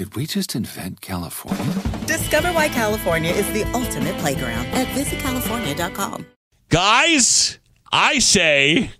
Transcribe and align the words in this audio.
Did 0.00 0.16
we 0.16 0.24
just 0.24 0.54
invent 0.54 1.02
California? 1.02 1.62
Discover 2.06 2.52
why 2.54 2.70
California 2.70 3.32
is 3.32 3.46
the 3.52 3.64
ultimate 3.74 4.16
playground 4.16 4.64
at 4.68 4.86
visitcalifornia.com. 4.96 6.24
Guys, 6.70 7.58
I 7.92 8.18
say 8.18 8.92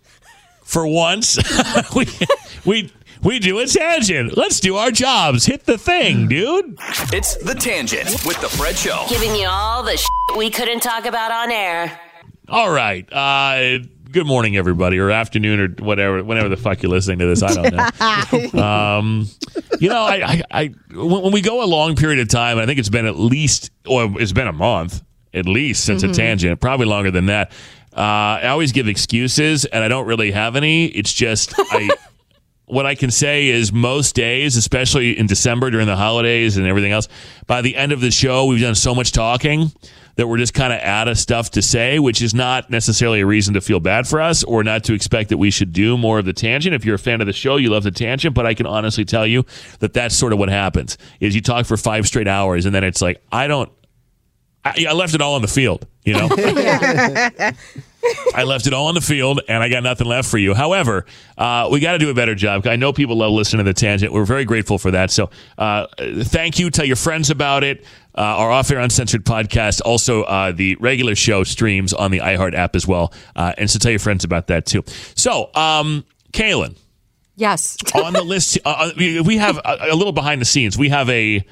for 0.62 0.86
once 0.86 1.38
we 1.96 2.06
we 2.66 2.92
we 3.22 3.38
do 3.38 3.60
a 3.60 3.66
tangent. 3.66 4.36
Let's 4.36 4.60
do 4.60 4.76
our 4.76 4.90
jobs. 4.90 5.46
Hit 5.46 5.64
the 5.64 5.78
thing, 5.78 6.28
dude. 6.28 6.76
It's 7.14 7.34
The 7.36 7.54
Tangent 7.54 8.26
with 8.26 8.38
The 8.42 8.50
Fred 8.50 8.76
Show. 8.76 9.06
Giving 9.08 9.34
you 9.34 9.48
all 9.48 9.82
the 9.82 9.96
shit 9.96 10.36
we 10.36 10.50
couldn't 10.50 10.80
talk 10.80 11.06
about 11.06 11.32
on 11.32 11.50
air. 11.50 11.98
All 12.46 12.70
right. 12.70 13.10
Uh 13.10 13.78
good 14.10 14.26
morning 14.26 14.56
everybody 14.56 14.98
or 14.98 15.10
afternoon 15.10 15.60
or 15.60 15.84
whatever 15.84 16.24
whenever 16.24 16.48
the 16.48 16.56
fuck 16.56 16.82
you're 16.82 16.90
listening 16.90 17.18
to 17.18 17.26
this 17.26 17.42
i 17.42 17.54
don't 17.54 17.74
know. 17.74 18.60
Um, 18.60 19.28
you 19.78 19.88
know 19.88 20.02
I, 20.02 20.14
I, 20.24 20.42
I 20.50 20.74
when, 20.94 21.22
when 21.22 21.32
we 21.32 21.40
go 21.40 21.62
a 21.62 21.66
long 21.66 21.94
period 21.94 22.18
of 22.18 22.28
time 22.28 22.58
i 22.58 22.66
think 22.66 22.78
it's 22.78 22.88
been 22.88 23.06
at 23.06 23.16
least 23.16 23.70
or 23.86 24.10
it's 24.20 24.32
been 24.32 24.48
a 24.48 24.52
month 24.52 25.02
at 25.32 25.46
least 25.46 25.84
since 25.84 26.02
a 26.02 26.12
tangent 26.12 26.60
probably 26.60 26.86
longer 26.86 27.10
than 27.10 27.26
that. 27.26 27.52
Uh, 27.96 28.40
i 28.42 28.46
always 28.48 28.72
give 28.72 28.88
excuses 28.88 29.64
and 29.66 29.84
i 29.84 29.88
don't 29.88 30.06
really 30.06 30.32
have 30.32 30.56
any. 30.56 30.86
It's 30.86 31.12
just 31.12 31.54
i 31.56 31.88
what 32.70 32.86
I 32.86 32.94
can 32.94 33.10
say 33.10 33.48
is 33.48 33.72
most 33.72 34.14
days, 34.14 34.56
especially 34.56 35.18
in 35.18 35.26
December 35.26 35.70
during 35.70 35.88
the 35.88 35.96
holidays 35.96 36.56
and 36.56 36.68
everything 36.68 36.92
else, 36.92 37.08
by 37.48 37.62
the 37.62 37.74
end 37.74 37.90
of 37.90 38.00
the 38.00 38.12
show, 38.12 38.46
we've 38.46 38.60
done 38.60 38.76
so 38.76 38.94
much 38.94 39.10
talking 39.10 39.72
that 40.20 40.26
we're 40.26 40.36
just 40.36 40.52
kind 40.52 40.70
of 40.70 40.80
out 40.80 41.08
of 41.08 41.16
stuff 41.18 41.50
to 41.52 41.62
say, 41.62 41.98
which 41.98 42.20
is 42.20 42.34
not 42.34 42.68
necessarily 42.68 43.20
a 43.20 43.26
reason 43.26 43.54
to 43.54 43.60
feel 43.62 43.80
bad 43.80 44.06
for 44.06 44.20
us 44.20 44.44
or 44.44 44.62
not 44.62 44.84
to 44.84 44.92
expect 44.92 45.30
that 45.30 45.38
we 45.38 45.50
should 45.50 45.72
do 45.72 45.96
more 45.96 46.18
of 46.18 46.26
the 46.26 46.34
tangent. 46.34 46.74
If 46.74 46.84
you're 46.84 46.96
a 46.96 46.98
fan 46.98 47.22
of 47.22 47.26
the 47.26 47.32
show, 47.32 47.56
you 47.56 47.70
love 47.70 47.84
the 47.84 47.90
tangent, 47.90 48.34
but 48.34 48.44
I 48.44 48.52
can 48.52 48.66
honestly 48.66 49.06
tell 49.06 49.26
you 49.26 49.46
that 49.78 49.94
that's 49.94 50.14
sort 50.14 50.34
of 50.34 50.38
what 50.38 50.50
happens 50.50 50.98
is 51.20 51.34
you 51.34 51.40
talk 51.40 51.64
for 51.64 51.78
five 51.78 52.06
straight 52.06 52.28
hours 52.28 52.66
and 52.66 52.74
then 52.74 52.84
it's 52.84 53.00
like, 53.00 53.22
I 53.32 53.46
don't, 53.46 53.72
I, 54.62 54.84
I 54.90 54.92
left 54.92 55.14
it 55.14 55.22
all 55.22 55.36
on 55.36 55.42
the 55.42 55.48
field, 55.48 55.86
you 56.04 56.12
know? 56.12 56.28
I 58.34 58.44
left 58.44 58.66
it 58.66 58.72
all 58.72 58.86
on 58.86 58.94
the 58.94 59.00
field, 59.00 59.40
and 59.48 59.62
I 59.62 59.68
got 59.68 59.82
nothing 59.82 60.06
left 60.06 60.30
for 60.30 60.38
you. 60.38 60.54
However, 60.54 61.04
uh, 61.36 61.68
we 61.70 61.80
got 61.80 61.92
to 61.92 61.98
do 61.98 62.10
a 62.10 62.14
better 62.14 62.34
job. 62.34 62.66
I 62.66 62.76
know 62.76 62.92
people 62.92 63.16
love 63.16 63.32
listening 63.32 63.64
to 63.64 63.70
the 63.70 63.74
tangent. 63.78 64.12
We're 64.12 64.24
very 64.24 64.44
grateful 64.44 64.78
for 64.78 64.90
that. 64.92 65.10
So, 65.10 65.30
uh, 65.58 65.86
thank 65.98 66.58
you. 66.58 66.70
Tell 66.70 66.84
your 66.86 66.96
friends 66.96 67.30
about 67.30 67.64
it. 67.64 67.84
Uh, 68.16 68.22
our 68.22 68.50
off-air 68.50 68.80
uncensored 68.80 69.24
podcast, 69.24 69.80
also 69.84 70.22
uh, 70.24 70.50
the 70.52 70.76
regular 70.80 71.14
show 71.14 71.44
streams 71.44 71.92
on 71.92 72.10
the 72.10 72.18
iHeart 72.18 72.54
app 72.54 72.74
as 72.74 72.86
well, 72.86 73.12
uh, 73.36 73.52
and 73.56 73.70
so 73.70 73.78
tell 73.78 73.92
your 73.92 74.00
friends 74.00 74.24
about 74.24 74.48
that 74.48 74.66
too. 74.66 74.82
So, 75.14 75.54
um, 75.54 76.04
Kaelin, 76.32 76.76
Yes. 77.36 77.76
on 77.94 78.12
the 78.12 78.22
list, 78.22 78.58
uh, 78.64 78.90
we 78.96 79.20
we 79.20 79.36
have 79.36 79.58
a, 79.58 79.78
a 79.92 79.94
little 79.94 80.12
behind 80.12 80.40
the 80.40 80.44
scenes. 80.44 80.76
We 80.76 80.88
have 80.88 81.08
a 81.08 81.46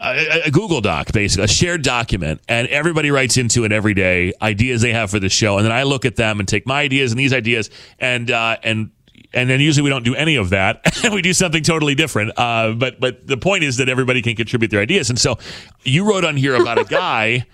a, 0.00 0.42
a 0.46 0.50
Google 0.50 0.80
Doc, 0.80 1.12
basically, 1.12 1.44
a 1.44 1.48
shared 1.48 1.82
document, 1.82 2.40
and 2.48 2.68
everybody 2.68 3.10
writes 3.10 3.36
into 3.36 3.64
it 3.64 3.72
every 3.72 3.94
day 3.94 4.32
ideas 4.40 4.82
they 4.82 4.92
have 4.92 5.10
for 5.10 5.18
the 5.18 5.28
show, 5.28 5.56
and 5.56 5.64
then 5.64 5.72
I 5.72 5.82
look 5.82 6.04
at 6.04 6.16
them 6.16 6.38
and 6.38 6.48
take 6.48 6.66
my 6.66 6.80
ideas 6.80 7.12
and 7.12 7.18
these 7.18 7.32
ideas, 7.32 7.70
and 7.98 8.30
uh, 8.30 8.56
and 8.62 8.90
and 9.32 9.50
then 9.50 9.60
usually 9.60 9.82
we 9.82 9.90
don't 9.90 10.04
do 10.04 10.14
any 10.14 10.36
of 10.36 10.50
that, 10.50 10.80
and 11.04 11.12
we 11.12 11.22
do 11.22 11.32
something 11.32 11.62
totally 11.62 11.94
different. 11.94 12.38
Uh, 12.38 12.72
but 12.72 13.00
but 13.00 13.26
the 13.26 13.36
point 13.36 13.64
is 13.64 13.78
that 13.78 13.88
everybody 13.88 14.22
can 14.22 14.36
contribute 14.36 14.70
their 14.70 14.80
ideas, 14.80 15.10
and 15.10 15.18
so 15.18 15.38
you 15.82 16.08
wrote 16.08 16.24
on 16.24 16.36
here 16.36 16.54
about 16.54 16.78
a 16.78 16.84
guy 16.88 17.46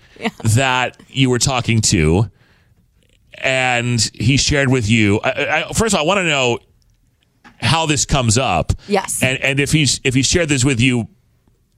that 0.43 0.97
you 1.09 1.29
were 1.29 1.39
talking 1.39 1.81
to, 1.81 2.29
and 3.39 3.99
he 4.13 4.37
shared 4.37 4.69
with 4.69 4.89
you. 4.89 5.19
I, 5.23 5.63
I, 5.63 5.73
first 5.73 5.93
of 5.93 5.99
all, 5.99 6.05
I 6.05 6.07
want 6.07 6.19
to 6.19 6.25
know 6.25 6.59
how 7.57 7.85
this 7.85 8.05
comes 8.05 8.37
up. 8.37 8.71
Yes. 8.87 9.21
And 9.23 9.39
and 9.41 9.59
if 9.59 9.71
he's 9.71 9.99
if 10.03 10.13
he 10.13 10.21
shared 10.21 10.49
this 10.49 10.63
with 10.63 10.79
you, 10.79 11.07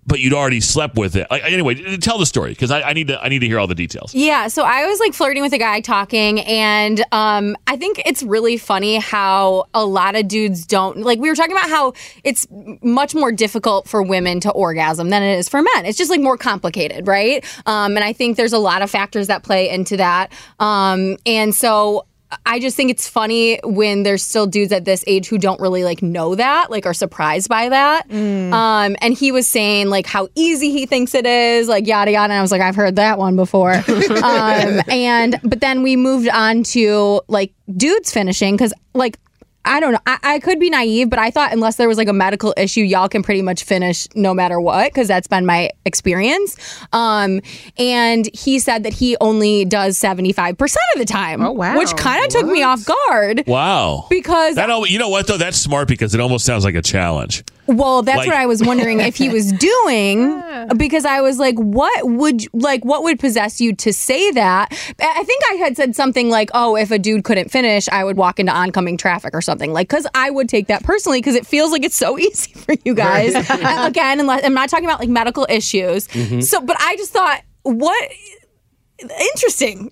but 0.07 0.21
you'd 0.21 0.33
already 0.33 0.61
slept 0.61 0.95
with 0.95 1.15
it. 1.15 1.27
Like, 1.29 1.43
anyway, 1.43 1.97
tell 1.97 2.17
the 2.17 2.25
story 2.25 2.51
because 2.51 2.71
I, 2.71 2.81
I 2.81 2.93
need 2.93 3.09
to 3.09 3.21
I 3.21 3.29
need 3.29 3.39
to 3.39 3.47
hear 3.47 3.59
all 3.59 3.67
the 3.67 3.75
details. 3.75 4.15
Yeah, 4.15 4.47
so 4.47 4.63
I 4.63 4.87
was 4.87 4.99
like 4.99 5.13
flirting 5.13 5.43
with 5.43 5.53
a 5.53 5.57
guy 5.57 5.81
talking, 5.81 6.39
and 6.41 7.03
um, 7.11 7.55
I 7.67 7.77
think 7.77 8.01
it's 8.05 8.23
really 8.23 8.57
funny 8.57 8.95
how 8.95 9.65
a 9.73 9.85
lot 9.85 10.15
of 10.15 10.27
dudes 10.27 10.65
don't 10.65 11.01
like. 11.01 11.19
We 11.19 11.29
were 11.29 11.35
talking 11.35 11.55
about 11.55 11.69
how 11.69 11.93
it's 12.23 12.47
much 12.81 13.13
more 13.13 13.31
difficult 13.31 13.87
for 13.87 14.01
women 14.01 14.39
to 14.41 14.51
orgasm 14.51 15.09
than 15.09 15.21
it 15.21 15.37
is 15.37 15.49
for 15.49 15.61
men. 15.61 15.85
It's 15.85 15.97
just 15.97 16.09
like 16.09 16.21
more 16.21 16.37
complicated, 16.37 17.05
right? 17.05 17.43
Um, 17.65 17.97
and 17.97 18.03
I 18.03 18.13
think 18.13 18.37
there's 18.37 18.53
a 18.53 18.59
lot 18.59 18.81
of 18.81 18.89
factors 18.89 19.27
that 19.27 19.43
play 19.43 19.69
into 19.69 19.97
that. 19.97 20.31
Um, 20.59 21.17
and 21.25 21.53
so 21.53 22.05
I 22.45 22.59
just 22.59 22.75
think 22.75 22.91
it's 22.91 23.07
funny 23.07 23.59
when 23.63 24.03
there's 24.03 24.21
still 24.21 24.47
dudes 24.47 24.73
at 24.73 24.83
this 24.83 25.03
age 25.07 25.27
who 25.27 25.37
don't 25.37 25.59
really 25.61 25.83
like 25.83 26.01
know 26.01 26.35
that, 26.35 26.69
like 26.69 26.85
are 26.85 26.93
surprised 26.93 27.47
by 27.47 27.69
that. 27.69 28.09
Um, 28.53 28.97
and 29.01 29.13
he 29.13 29.31
was 29.31 29.49
saying 29.49 29.89
like 29.89 30.05
how 30.05 30.27
easy 30.35 30.71
he 30.71 30.85
thinks 30.85 31.15
it 31.15 31.25
is, 31.25 31.69
like 31.69 31.87
yada 31.87 32.11
yada. 32.11 32.33
And 32.33 32.39
I 32.39 32.41
was 32.41 32.51
like, 32.51 32.61
I've 32.61 32.75
heard 32.75 32.97
that 32.97 33.17
one 33.17 33.35
before. 33.35 33.71
um, 34.23 34.81
and 34.89 35.39
but 35.43 35.61
then 35.61 35.83
we 35.83 35.95
moved 35.95 36.27
on 36.29 36.63
to 36.63 37.21
like 37.27 37.53
dudes 37.75 38.11
finishing 38.11 38.55
because 38.55 38.73
like. 38.93 39.19
I 39.67 39.79
don't 39.79 39.93
know. 39.93 39.99
I, 40.07 40.17
I 40.23 40.39
could 40.39 40.59
be 40.59 40.69
naive, 40.69 41.09
but 41.09 41.19
I 41.19 41.29
thought 41.29 41.53
unless 41.53 41.75
there 41.75 41.87
was 41.87 41.97
like 41.97 42.07
a 42.07 42.13
medical 42.13 42.53
issue, 42.57 42.81
y'all 42.81 43.07
can 43.09 43.21
pretty 43.23 43.41
much 43.41 43.63
finish 43.63 44.07
no 44.15 44.33
matter 44.33 44.59
what, 44.59 44.91
because 44.91 45.07
that's 45.07 45.27
been 45.27 45.45
my 45.45 45.69
experience. 45.85 46.55
Um, 46.93 47.41
and 47.77 48.29
he 48.33 48.59
said 48.59 48.83
that 48.83 48.93
he 48.93 49.17
only 49.21 49.65
does 49.65 49.99
75% 49.99 50.51
of 50.93 50.99
the 50.99 51.05
time. 51.05 51.41
Oh, 51.41 51.51
wow. 51.51 51.77
Which 51.77 51.95
kind 51.95 52.23
of 52.23 52.29
took 52.31 52.47
me 52.47 52.63
off 52.63 52.85
guard. 52.85 53.43
Wow. 53.45 54.07
Because 54.09 54.55
That 54.55 54.69
al- 54.69 54.87
you 54.87 54.99
know 54.99 55.09
what 55.09 55.27
though 55.27 55.37
that's 55.37 55.57
smart 55.57 55.87
because 55.87 56.13
it 56.15 56.21
almost 56.21 56.45
sounds 56.45 56.63
like 56.63 56.75
a 56.75 56.81
challenge. 56.81 57.43
Well, 57.67 58.01
that's 58.01 58.19
Like- 58.19 58.27
what 58.27 58.35
I 58.35 58.45
was 58.45 58.63
wondering 58.63 58.99
if 59.01 59.15
he 59.17 59.29
was 59.37 59.51
doing 59.51 60.41
because 60.77 61.05
I 61.05 61.21
was 61.21 61.37
like, 61.39 61.55
what 61.57 62.07
would 62.07 62.43
like 62.53 62.83
what 62.85 63.03
would 63.03 63.19
possess 63.19 63.59
you 63.59 63.75
to 63.75 63.91
say 63.93 64.31
that? 64.31 64.69
I 64.99 65.13
I 65.17 65.23
think 65.23 65.43
I 65.51 65.53
had 65.55 65.75
said 65.75 65.95
something 65.95 66.29
like, 66.29 66.49
"Oh, 66.53 66.75
if 66.77 66.91
a 66.91 66.99
dude 66.99 67.23
couldn't 67.23 67.49
finish, 67.51 67.87
I 67.89 68.03
would 68.03 68.17
walk 68.17 68.39
into 68.39 68.51
oncoming 68.53 68.97
traffic 68.97 69.33
or 69.33 69.41
something." 69.41 69.73
Like 69.73 69.89
cuz 69.89 70.07
I 70.15 70.29
would 70.29 70.47
take 70.49 70.67
that 70.67 70.83
personally 70.83 71.19
because 71.19 71.35
it 71.35 71.45
feels 71.45 71.71
like 71.71 71.83
it's 71.83 71.95
so 71.95 72.17
easy 72.27 72.53
for 72.53 72.75
you 72.85 72.93
guys. 72.93 73.35
Again, 73.85 74.19
unless 74.19 74.43
I'm 74.45 74.53
not 74.53 74.69
talking 74.69 74.85
about 74.85 74.99
like 74.99 75.09
medical 75.09 75.45
issues. 75.49 76.07
Mm-hmm. 76.07 76.41
So, 76.41 76.61
but 76.61 76.77
I 76.79 76.95
just 76.95 77.11
thought 77.11 77.41
what 77.63 78.11
interesting. 79.33 79.89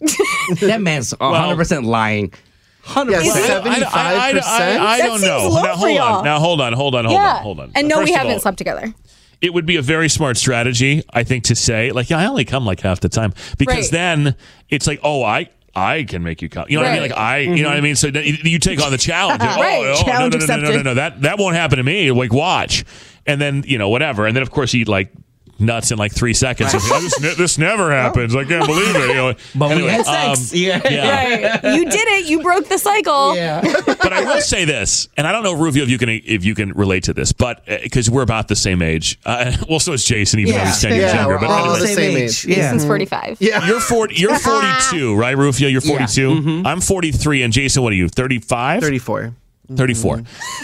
That 0.61 0.81
man's 0.81 1.13
100% 1.13 1.85
lying. 1.85 2.29
100%. 2.29 2.33
Yeah, 2.33 2.44
I, 2.87 3.01
I, 3.01 3.85
I, 3.93 4.77
I, 4.77 4.87
I 4.93 4.97
don't 4.99 5.21
know. 5.21 5.49
now 5.61 5.75
hold 5.75 5.97
on. 5.99 6.23
Now 6.23 6.39
hold 6.39 6.61
on. 6.61 6.73
Hold 6.73 6.95
on. 6.95 7.05
Hold 7.05 7.17
yeah. 7.17 7.35
on. 7.37 7.43
Hold 7.43 7.59
on. 7.59 7.71
And 7.75 7.87
no, 7.87 7.97
we 7.99 8.03
First 8.05 8.11
of 8.13 8.17
haven't 8.19 8.33
all, 8.33 8.39
slept 8.39 8.57
together. 8.57 8.93
it 9.41 9.53
would 9.53 9.65
be 9.65 9.75
a 9.77 9.81
very 9.81 10.09
smart 10.09 10.37
strategy, 10.37 11.03
I 11.13 11.23
think, 11.23 11.43
to 11.45 11.55
say 11.55 11.91
like, 11.91 12.09
yeah, 12.09 12.19
I 12.19 12.25
only 12.27 12.45
come 12.45 12.65
like 12.65 12.79
half 12.81 12.99
the 12.99 13.09
time 13.09 13.33
because 13.57 13.75
Right. 13.77 13.91
then 13.91 14.35
it's 14.69 14.87
like, 14.87 14.99
oh, 15.03 15.23
I. 15.23 15.49
I 15.77 16.03
can 16.03 16.23
make 16.23 16.41
you 16.41 16.47
come. 16.47 16.67
You 16.69 16.77
know 16.77 16.83
what 16.83 16.91
I 16.91 16.93
mean? 16.93 17.01
Like 17.09 17.19
I, 17.19 17.37
you 17.39 17.61
know 17.61 17.67
what 17.67 17.77
I 17.77 17.81
mean? 17.81 17.97
So 17.97 18.07
you, 18.07 18.37
you 18.45 18.59
take 18.59 18.81
on 18.81 18.91
the 18.93 18.97
challenge. 18.97 19.41
oh, 19.43 19.45
Right. 19.59 19.83
oh, 19.85 19.95
oh 19.99 20.03
Challenge 20.05 20.33
no, 20.35 20.39
no, 20.39 20.45
no, 20.45 20.55
no, 20.55 20.55
no, 20.55 20.61
no, 20.61 20.67
accepted. 20.69 20.85
no, 20.85 20.93
that 20.93 21.21
that 21.23 21.37
won't 21.37 21.57
happen 21.57 21.79
to 21.79 21.83
me. 21.83 22.11
Like 22.13 22.31
watch, 22.31 22.85
and 23.25 23.41
then 23.41 23.65
you 23.67 23.77
know 23.77 23.89
whatever, 23.89 24.25
and 24.25 24.33
then 24.33 24.41
of 24.41 24.51
course 24.51 24.73
you 24.73 24.83
eat 24.83 24.87
like 24.87 25.11
nuts 25.59 25.91
in 25.91 25.97
like 25.97 26.13
three 26.13 26.33
seconds. 26.33 26.73
It's 26.73 26.89
like, 26.91 27.01
this, 27.01 27.21
ne- 27.21 27.33
this 27.35 27.57
never 27.57 27.91
happens. 27.91 28.35
I 28.35 28.43
can't 28.43 28.65
believe 28.65 28.95
it. 28.95 29.07
You 29.09 29.13
know? 29.15 29.33
But 29.55 29.69
we 29.69 29.75
Anyway, 29.75 29.89
had 29.91 30.05
sex. 30.05 30.51
um, 30.53 30.57
yeah. 30.59 30.81
yeah. 30.89 31.59
Right. 31.65 31.75
You 31.75 31.85
did 31.85 32.07
it. 32.07 32.25
You 32.29 32.41
broke 32.41 32.67
the 32.67 32.77
cycle. 32.77 33.35
Yeah. 33.35 33.61
but 33.85 34.11
I 34.11 34.23
will 34.25 34.41
say 34.41 34.65
this, 34.65 35.07
and 35.17 35.25
I 35.25 35.31
don't 35.31 35.43
know, 35.43 35.53
Rufio, 35.55 35.83
if 35.83 35.89
you 35.89 35.97
can 35.97 36.09
if 36.09 36.43
you 36.43 36.55
can 36.55 36.73
relate 36.73 37.03
to 37.05 37.13
this, 37.13 37.31
but 37.31 37.65
because 37.65 38.09
we're 38.09 38.21
about 38.21 38.47
the 38.47 38.55
same 38.55 38.81
age. 38.81 39.17
Uh, 39.25 39.55
well, 39.69 39.79
so 39.79 39.93
is 39.93 40.03
Jason, 40.05 40.39
even 40.39 40.53
though 40.55 40.59
he's 40.65 40.81
ten 40.81 40.91
years 40.93 41.11
Yeah, 41.13 41.15
younger. 41.21 41.35
we're 41.35 41.39
But 41.41 41.49
all 41.51 41.75
anyway. 41.75 41.79
the 41.79 41.87
same 41.87 42.17
age. 42.17 42.45
Yeah. 42.45 42.55
Jason's 42.55 42.85
45. 42.85 43.37
Yeah. 43.39 43.65
You're 43.67 43.79
40, 43.79 44.15
you're 44.15 44.37
42, 44.37 45.15
right, 45.15 45.37
Rufio? 45.37 45.67
You're 45.69 45.81
42. 45.81 46.63
I'm 46.65 46.81
43, 46.81 47.43
and 47.43 47.53
Jason, 47.53 47.81
what 47.83 47.93
are 47.93 47.95
you? 47.95 48.09
35? 48.09 48.81
34. 48.81 49.33
34. 49.75 50.23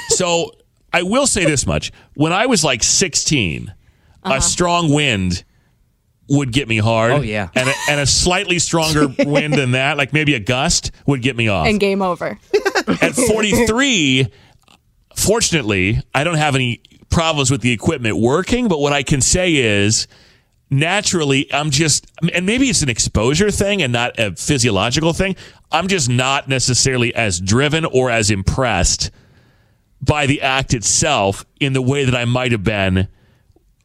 So 0.10 0.52
I 0.94 1.04
will 1.04 1.26
say 1.28 1.46
this 1.46 1.66
much: 1.66 1.92
when 2.16 2.34
I 2.34 2.46
was 2.46 2.64
like 2.64 2.84
16, 2.84 3.74
a 4.24 4.28
uh-huh. 4.28 4.40
strong 4.40 4.94
wind 4.94 5.44
would 6.30 6.54
get 6.54 6.68
me 6.68 6.78
hard. 6.78 7.12
Oh, 7.12 7.22
yeah. 7.22 7.50
and 7.56 7.68
a, 7.68 7.74
and 7.90 8.00
a 8.00 8.06
slightly 8.06 8.60
stronger 8.60 9.08
wind 9.20 9.54
than 9.54 9.72
that, 9.72 9.98
like 9.98 10.14
maybe 10.14 10.34
a 10.34 10.40
gust, 10.40 10.92
would 11.06 11.22
get 11.22 11.36
me 11.36 11.50
off. 11.50 11.68
And 11.68 11.80
game 11.80 12.02
over. 12.02 12.40
At 12.88 13.16
43, 13.16 14.28
fortunately, 15.16 16.00
I 16.14 16.24
don't 16.24 16.38
have 16.38 16.56
any 16.56 16.82
problems 17.10 17.52
with 17.52 17.62
the 17.62 17.72
equipment 17.72 18.18
working, 18.18 18.70
but 18.70 18.80
what 18.80 18.94
I 18.94 19.04
can 19.04 19.20
say 19.20 19.56
is 19.56 20.08
naturally, 20.70 21.54
I'm 21.54 21.70
just, 21.70 22.10
and 22.34 22.46
maybe 22.46 22.70
it's 22.70 22.82
an 22.82 22.90
exposure 22.90 23.52
thing 23.52 23.82
and 23.82 23.92
not 23.92 24.18
a 24.18 24.34
physiological 24.36 25.12
thing. 25.12 25.36
I'm 25.72 25.90
just 25.90 26.10
not 26.10 26.48
necessarily 26.48 27.14
as 27.14 27.42
driven 27.42 27.84
or 27.84 28.10
as 28.10 28.32
impressed 28.32 29.12
by 30.02 30.26
the 30.26 30.42
act 30.42 30.74
itself 30.74 31.46
in 31.60 31.74
the 31.74 31.82
way 31.82 32.06
that 32.06 32.16
I 32.16 32.26
might 32.26 32.54
have 32.54 32.64
been 32.64 33.10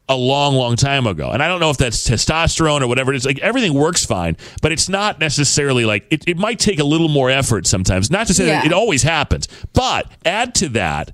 a 0.09 0.15
long, 0.15 0.55
long 0.55 0.75
time 0.75 1.05
ago. 1.05 1.31
And 1.31 1.43
I 1.43 1.47
don't 1.47 1.59
know 1.59 1.69
if 1.69 1.77
that's 1.77 2.07
testosterone 2.07 2.81
or 2.81 2.87
whatever 2.87 3.11
it 3.11 3.17
is. 3.17 3.25
Like 3.25 3.39
everything 3.39 3.73
works 3.73 4.05
fine, 4.05 4.37
but 4.61 4.71
it's 4.71 4.87
not 4.87 5.19
necessarily 5.19 5.85
like 5.85 6.07
it, 6.09 6.27
it 6.27 6.37
might 6.37 6.59
take 6.59 6.79
a 6.79 6.83
little 6.83 7.09
more 7.09 7.29
effort 7.29 7.67
sometimes. 7.67 8.09
Not 8.09 8.27
to 8.27 8.33
say 8.33 8.45
that 8.45 8.65
it 8.65 8.73
always 8.73 9.03
happens, 9.03 9.47
but 9.73 10.09
add 10.25 10.55
to 10.55 10.69
that, 10.69 11.11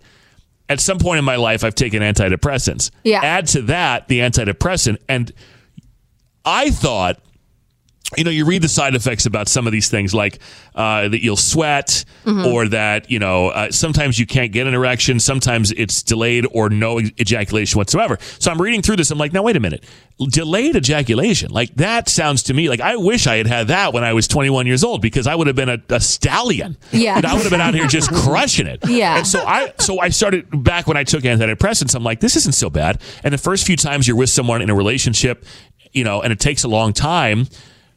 at 0.70 0.80
some 0.80 1.00
point 1.00 1.20
in 1.20 1.26
my 1.26 1.36
life, 1.36 1.64
I've 1.64 1.76
taken 1.76 2.02
antidepressants. 2.02 2.92
Yeah. 3.04 3.22
Add 3.24 3.48
to 3.48 3.64
that 3.64 4.08
the 4.08 4.20
antidepressant. 4.20 4.98
And 5.10 5.32
I 6.46 6.70
thought, 6.70 7.20
you 8.18 8.24
know, 8.24 8.32
you 8.32 8.46
read 8.46 8.62
the 8.62 8.70
side 8.70 8.96
effects 8.96 9.26
about 9.26 9.48
some 9.48 9.68
of 9.68 9.74
these 9.74 9.90
things, 9.90 10.14
like 10.14 10.40
uh, 10.76 11.10
that 11.10 11.24
you'll 11.24 11.36
sweat, 11.36 12.06
or 12.26 12.68
that 12.70 13.10
you 13.12 13.20
know 13.20 13.50
uh, 13.50 13.72
sometimes 13.72 14.20
you 14.20 14.26
can't 14.26 14.52
get 14.52 14.68
an 14.68 14.74
erection, 14.74 15.20
sometimes 15.20 15.72
it's 15.72 16.04
delayed 16.04 16.46
or 16.52 16.70
no 16.70 17.00
ejaculation 17.00 17.78
whatsoever. 17.78 18.18
So 18.40 18.52
I'm 18.52 18.62
reading 18.62 18.82
through 18.82 18.98
this, 18.98 19.12
I'm 19.12 19.18
like, 19.18 19.34
now 19.34 19.44
wait 19.44 19.56
a 19.56 19.60
minute, 19.60 19.84
delayed 20.30 20.76
ejaculation, 20.76 21.52
like 21.52 21.74
that 21.76 22.10
sounds 22.10 22.44
to 22.44 22.54
me 22.54 22.70
like 22.70 22.82
I 22.82 22.96
wish 22.96 23.28
I 23.28 23.38
had 23.38 23.48
had 23.48 23.68
that 23.68 23.94
when 23.94 24.04
I 24.04 24.14
was 24.14 24.28
21 24.28 24.68
years 24.68 24.84
old 24.84 25.02
because 25.02 25.28
I 25.28 25.36
would 25.36 25.48
have 25.48 25.56
been 25.56 25.70
a, 25.70 25.82
a 25.90 26.00
stallion. 26.00 26.78
Yeah. 26.92 27.18
And 27.18 27.26
I 27.26 27.34
would 27.34 27.44
have 27.44 27.52
been 27.52 27.62
out 27.62 27.74
here 27.74 27.88
just 27.88 28.12
crushing 28.14 28.68
it. 28.68 28.88
Yeah. 28.88 29.18
And 29.18 29.28
so 29.28 29.44
I 29.46 29.74
so 29.80 30.00
I 30.00 30.10
started 30.10 30.64
back 30.64 30.88
when 30.88 30.98
I 30.98 31.04
took 31.04 31.24
antidepressants. 31.24 31.96
I'm 31.96 32.04
like, 32.04 32.20
this 32.20 32.36
isn't 32.36 32.54
so 32.54 32.70
bad. 32.70 33.02
And 33.24 33.34
the 33.34 33.38
first 33.38 33.66
few 33.66 33.76
times 33.76 34.08
you're 34.08 34.18
with 34.18 34.30
someone 34.30 34.62
in 34.62 34.70
a 34.70 34.76
relationship, 34.76 35.46
you 35.92 36.04
know, 36.04 36.22
and 36.22 36.32
it 36.32 36.40
takes 36.40 36.64
a 36.64 36.68
long 36.68 36.94
time, 36.94 37.48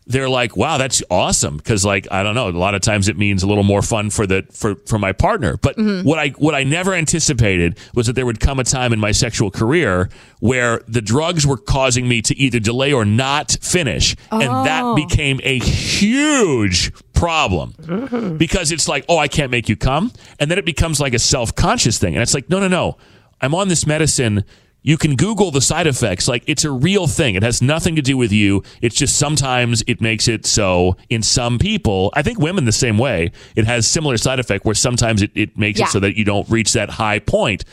they're 0.07 0.29
like, 0.29 0.57
wow, 0.57 0.79
that's 0.79 1.03
awesome. 1.11 1.57
Because 1.57 1.85
like 1.85 2.07
I 2.11 2.23
don't 2.23 2.35
know, 2.35 2.49
a 2.49 2.51
lot 2.51 2.75
of 2.75 2.81
times 2.81 3.09
it 3.09 3.17
means 3.17 3.43
a 3.43 3.47
little 3.47 3.65
more 3.65 3.83
fun 3.83 4.11
for 4.11 4.27
the 4.27 4.47
for 4.53 4.77
for 4.87 4.99
my 4.99 5.13
partner. 5.13 5.57
But 5.57 5.77
mm-hmm. 5.77 6.07
what 6.07 6.19
I 6.19 6.29
what 6.31 6.55
I 6.55 6.65
never 6.65 6.95
anticipated 6.95 7.79
was 7.95 8.07
that 8.07 8.13
there 8.13 8.27
would 8.27 8.41
come 8.41 8.61
a 8.61 8.65
time 8.65 8.93
in 8.93 9.01
my 9.01 9.13
sexual 9.13 9.51
career 9.51 10.09
where 10.41 10.81
the 10.87 11.03
drugs 11.03 11.47
were 11.47 11.57
causing 11.57 12.09
me 12.09 12.23
to 12.23 12.37
either 12.37 12.61
delay 12.61 12.93
or 12.93 13.05
not 13.05 13.57
finish, 13.61 14.17
and 14.31 14.43
that 14.43 14.83
oh. 14.85 14.95
became 14.95 15.41
a 15.43 15.59
huge 15.59 16.93
problem 17.15 17.73
mm-hmm. 17.73 18.37
because 18.37 18.71
it's 18.71 18.87
like, 18.87 19.05
oh, 19.09 19.19
I 19.19 19.27
can't 19.27 19.51
make 19.51 19.69
you 19.69 19.77
come. 19.77 20.13
And 20.39 20.51
then 20.51 20.59
it 20.59 20.65
becomes 20.65 21.01
like 21.01 21.15
a 21.15 21.19
self 21.19 21.55
conscious 21.55 21.99
thing. 21.99 22.15
And 22.15 22.23
it's 22.23 22.35
like, 22.35 22.49
no, 22.49 22.61
no, 22.61 22.69
no. 22.69 22.97
I'm 23.41 23.55
on 23.55 23.69
this 23.69 23.87
medicine. 23.87 24.45
You 24.87 24.97
can 24.97 25.17
Google 25.17 25.51
the 25.51 25.61
side 25.61 25.89
effects. 25.89 26.29
Like, 26.29 26.45
it's 26.47 26.65
a 26.65 26.71
real 26.71 27.09
thing. 27.09 27.35
It 27.35 27.43
has 27.43 27.61
nothing 27.61 27.97
to 27.97 28.03
do 28.03 28.17
with 28.17 28.31
you. 28.31 28.63
It's 28.81 28.95
just 28.95 29.17
sometimes 29.17 29.83
it 29.89 30.01
makes 30.01 30.29
it 30.29 30.47
so 30.47 30.97
in 31.11 31.23
some 31.23 31.59
people, 31.59 32.13
I 32.15 32.23
think 32.23 32.39
women 32.39 32.67
the 32.67 32.71
same 32.73 32.97
way, 32.97 33.33
it 33.57 33.65
has 33.67 33.89
similar 33.89 34.17
side 34.17 34.39
effect 34.39 34.65
where 34.65 34.77
sometimes 34.77 35.23
it, 35.23 35.33
it 35.35 35.59
makes 35.59 35.81
Yeah. 35.81 35.87
it 35.87 35.91
so 35.91 35.99
that 36.01 36.17
you 36.17 36.25
don't 36.25 36.49
reach 36.49 36.73
that 36.75 36.89
high 36.89 37.19
point. 37.19 37.65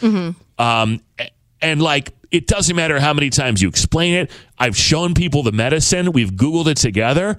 Um, 0.57 1.01
and 1.61 1.81
like, 1.83 2.13
it 2.31 2.47
doesn't 2.47 2.75
matter 2.75 2.99
how 2.99 3.13
many 3.13 3.29
times 3.29 3.61
you 3.61 3.69
explain 3.69 4.15
it. 4.15 4.31
I've 4.57 4.75
shown 4.75 5.13
people 5.13 5.43
the 5.43 5.51
medicine. 5.51 6.13
We've 6.13 6.31
Googled 6.31 6.65
it 6.65 6.77
together. 6.77 7.37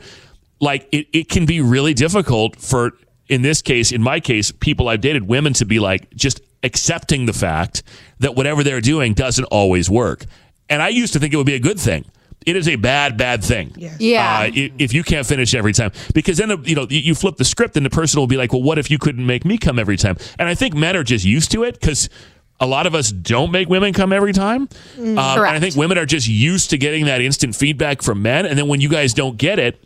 Like, 0.60 0.88
it, 0.92 1.08
it 1.12 1.28
can 1.28 1.46
be 1.46 1.60
really 1.60 1.94
difficult 1.94 2.56
for, 2.60 2.92
in 3.28 3.42
this 3.42 3.60
case, 3.60 3.90
in 3.90 4.02
my 4.02 4.20
case, 4.20 4.52
people 4.52 4.88
I've 4.88 5.00
dated, 5.00 5.26
women 5.26 5.52
to 5.54 5.64
be 5.64 5.80
like 5.80 6.14
just 6.14 6.40
accepting 6.64 7.26
the 7.26 7.32
fact 7.32 7.82
that 8.18 8.34
whatever 8.34 8.62
they're 8.64 8.80
doing 8.80 9.14
doesn't 9.14 9.44
always 9.46 9.88
work. 9.90 10.24
And 10.68 10.82
I 10.82 10.88
used 10.88 11.12
to 11.12 11.20
think 11.20 11.32
it 11.32 11.36
would 11.36 11.46
be 11.46 11.54
a 11.54 11.60
good 11.60 11.78
thing. 11.78 12.04
It 12.46 12.56
is 12.56 12.68
a 12.68 12.76
bad, 12.76 13.16
bad 13.16 13.42
thing. 13.44 13.72
Yeah. 13.76 13.96
Uh, 14.40 14.50
if 14.78 14.92
you 14.92 15.02
can't 15.02 15.26
finish 15.26 15.54
every 15.54 15.72
time, 15.72 15.92
because 16.14 16.36
then 16.38 16.50
you 16.64 16.74
know 16.74 16.86
you 16.90 16.98
you 17.00 17.14
flip 17.14 17.36
the 17.36 17.44
script, 17.44 17.76
and 17.76 17.86
the 17.86 17.90
person 17.90 18.20
will 18.20 18.26
be 18.26 18.36
like, 18.36 18.52
"Well, 18.52 18.62
what 18.62 18.78
if 18.78 18.90
you 18.90 18.98
couldn't 18.98 19.24
make 19.26 19.44
me 19.46 19.56
come 19.56 19.78
every 19.78 19.96
time?" 19.96 20.16
And 20.38 20.46
I 20.48 20.54
think 20.54 20.74
men 20.74 20.94
are 20.96 21.04
just 21.04 21.24
used 21.24 21.50
to 21.52 21.62
it 21.64 21.80
because 21.80 22.10
a 22.60 22.66
lot 22.66 22.86
of 22.86 22.94
us 22.94 23.10
don't 23.12 23.50
make 23.50 23.68
women 23.70 23.94
come 23.94 24.12
every 24.12 24.32
time. 24.34 24.68
Um, 24.98 25.16
and 25.18 25.56
I 25.56 25.58
think 25.60 25.74
women 25.74 25.96
are 25.96 26.04
just 26.06 26.28
used 26.28 26.68
to 26.70 26.76
getting 26.78 27.06
that 27.06 27.22
instant 27.22 27.56
feedback 27.56 28.02
from 28.02 28.20
men, 28.20 28.44
and 28.44 28.58
then 28.58 28.68
when 28.68 28.80
you 28.82 28.90
guys 28.90 29.14
don't 29.14 29.38
get 29.38 29.58
it, 29.58 29.82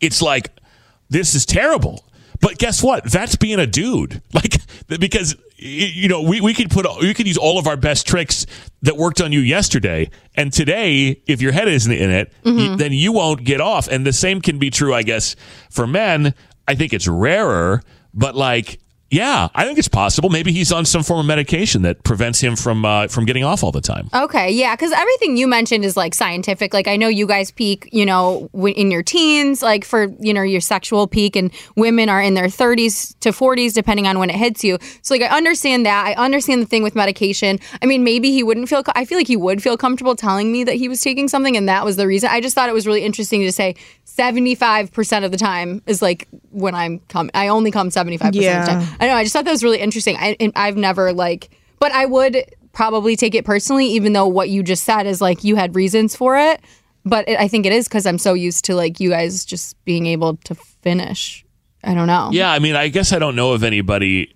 it's 0.00 0.20
like 0.20 0.50
this 1.08 1.34
is 1.34 1.46
terrible. 1.46 2.04
But 2.40 2.58
guess 2.58 2.82
what? 2.82 3.04
That's 3.10 3.36
being 3.36 3.58
a 3.58 3.66
dude. 3.66 4.20
Like 4.34 4.60
because 5.00 5.34
y- 5.36 5.42
you 5.58 6.08
know 6.08 6.22
we, 6.22 6.40
we 6.40 6.54
could 6.54 6.70
put 6.70 6.86
we 7.00 7.12
could 7.14 7.26
use 7.26 7.36
all 7.36 7.58
of 7.58 7.66
our 7.66 7.76
best 7.76 8.06
tricks 8.06 8.46
that 8.82 8.96
worked 8.96 9.20
on 9.20 9.32
you 9.32 9.40
yesterday, 9.40 10.10
and 10.34 10.52
today 10.52 11.20
if 11.26 11.42
your 11.42 11.52
head 11.52 11.68
isn't 11.68 11.92
in 11.92 12.10
it, 12.10 12.32
y- 12.44 12.50
mm-hmm. 12.50 12.76
then 12.76 12.92
you 12.92 13.12
won't 13.12 13.44
get 13.44 13.60
off. 13.60 13.88
And 13.88 14.06
the 14.06 14.12
same 14.12 14.40
can 14.40 14.58
be 14.58 14.70
true, 14.70 14.94
I 14.94 15.02
guess, 15.02 15.36
for 15.70 15.86
men. 15.86 16.34
I 16.66 16.74
think 16.74 16.92
it's 16.92 17.08
rarer, 17.08 17.82
but 18.14 18.34
like. 18.34 18.80
Yeah, 19.10 19.48
I 19.54 19.64
think 19.64 19.78
it's 19.78 19.88
possible. 19.88 20.28
Maybe 20.28 20.52
he's 20.52 20.70
on 20.70 20.84
some 20.84 21.02
form 21.02 21.20
of 21.20 21.24
medication 21.26 21.80
that 21.82 22.04
prevents 22.04 22.40
him 22.40 22.56
from 22.56 22.84
uh, 22.84 23.08
from 23.08 23.24
getting 23.24 23.42
off 23.42 23.64
all 23.64 23.72
the 23.72 23.80
time. 23.80 24.10
Okay, 24.12 24.50
yeah, 24.50 24.76
because 24.76 24.92
everything 24.92 25.38
you 25.38 25.46
mentioned 25.48 25.82
is 25.82 25.96
like 25.96 26.14
scientific. 26.14 26.74
Like 26.74 26.86
I 26.88 26.96
know 26.96 27.08
you 27.08 27.26
guys 27.26 27.50
peak, 27.50 27.88
you 27.90 28.04
know, 28.04 28.50
w- 28.52 28.74
in 28.76 28.90
your 28.90 29.02
teens, 29.02 29.62
like 29.62 29.86
for 29.86 30.08
you 30.20 30.34
know 30.34 30.42
your 30.42 30.60
sexual 30.60 31.06
peak, 31.06 31.36
and 31.36 31.50
women 31.74 32.10
are 32.10 32.20
in 32.20 32.34
their 32.34 32.48
30s 32.48 33.18
to 33.20 33.30
40s, 33.30 33.72
depending 33.72 34.06
on 34.06 34.18
when 34.18 34.28
it 34.28 34.36
hits 34.36 34.62
you. 34.62 34.76
So 35.00 35.14
like 35.14 35.22
I 35.22 35.34
understand 35.34 35.86
that. 35.86 36.04
I 36.06 36.12
understand 36.22 36.60
the 36.60 36.66
thing 36.66 36.82
with 36.82 36.94
medication. 36.94 37.58
I 37.80 37.86
mean, 37.86 38.04
maybe 38.04 38.30
he 38.32 38.42
wouldn't 38.42 38.68
feel. 38.68 38.82
co- 38.82 38.92
I 38.94 39.06
feel 39.06 39.16
like 39.16 39.26
he 39.28 39.36
would 39.38 39.62
feel 39.62 39.78
comfortable 39.78 40.16
telling 40.16 40.52
me 40.52 40.64
that 40.64 40.74
he 40.74 40.86
was 40.86 41.00
taking 41.00 41.28
something, 41.28 41.56
and 41.56 41.66
that 41.66 41.82
was 41.82 41.96
the 41.96 42.06
reason. 42.06 42.28
I 42.30 42.42
just 42.42 42.54
thought 42.54 42.68
it 42.68 42.74
was 42.74 42.86
really 42.86 43.04
interesting 43.04 43.40
to 43.40 43.52
say 43.52 43.74
75% 44.06 45.24
of 45.24 45.30
the 45.30 45.38
time 45.38 45.80
is 45.86 46.02
like 46.02 46.28
when 46.50 46.74
I'm 46.74 46.98
come. 47.08 47.30
I 47.34 47.48
only 47.48 47.70
come 47.70 47.88
75% 47.88 48.26
of 48.28 48.32
the 48.34 48.40
Yeah. 48.42 48.64
time. 48.64 48.86
I 49.00 49.06
know. 49.06 49.14
I 49.14 49.22
just 49.22 49.32
thought 49.32 49.44
that 49.44 49.50
was 49.50 49.64
really 49.64 49.78
interesting. 49.78 50.16
I, 50.18 50.36
I've 50.56 50.76
never 50.76 51.12
like, 51.12 51.50
but 51.78 51.92
I 51.92 52.06
would 52.06 52.44
probably 52.72 53.16
take 53.16 53.34
it 53.34 53.44
personally, 53.44 53.86
even 53.86 54.12
though 54.12 54.26
what 54.26 54.48
you 54.48 54.62
just 54.62 54.84
said 54.84 55.06
is 55.06 55.20
like 55.20 55.44
you 55.44 55.56
had 55.56 55.74
reasons 55.74 56.14
for 56.16 56.36
it. 56.36 56.60
But 57.04 57.28
it, 57.28 57.38
I 57.38 57.48
think 57.48 57.64
it 57.64 57.72
is 57.72 57.88
because 57.88 58.06
I'm 58.06 58.18
so 58.18 58.34
used 58.34 58.64
to 58.66 58.74
like 58.74 59.00
you 59.00 59.10
guys 59.10 59.44
just 59.44 59.82
being 59.84 60.06
able 60.06 60.36
to 60.44 60.54
finish. 60.54 61.44
I 61.82 61.94
don't 61.94 62.06
know. 62.06 62.30
Yeah, 62.32 62.50
I 62.50 62.58
mean, 62.58 62.74
I 62.74 62.88
guess 62.88 63.12
I 63.12 63.18
don't 63.18 63.36
know 63.36 63.52
of 63.52 63.62
anybody 63.62 64.34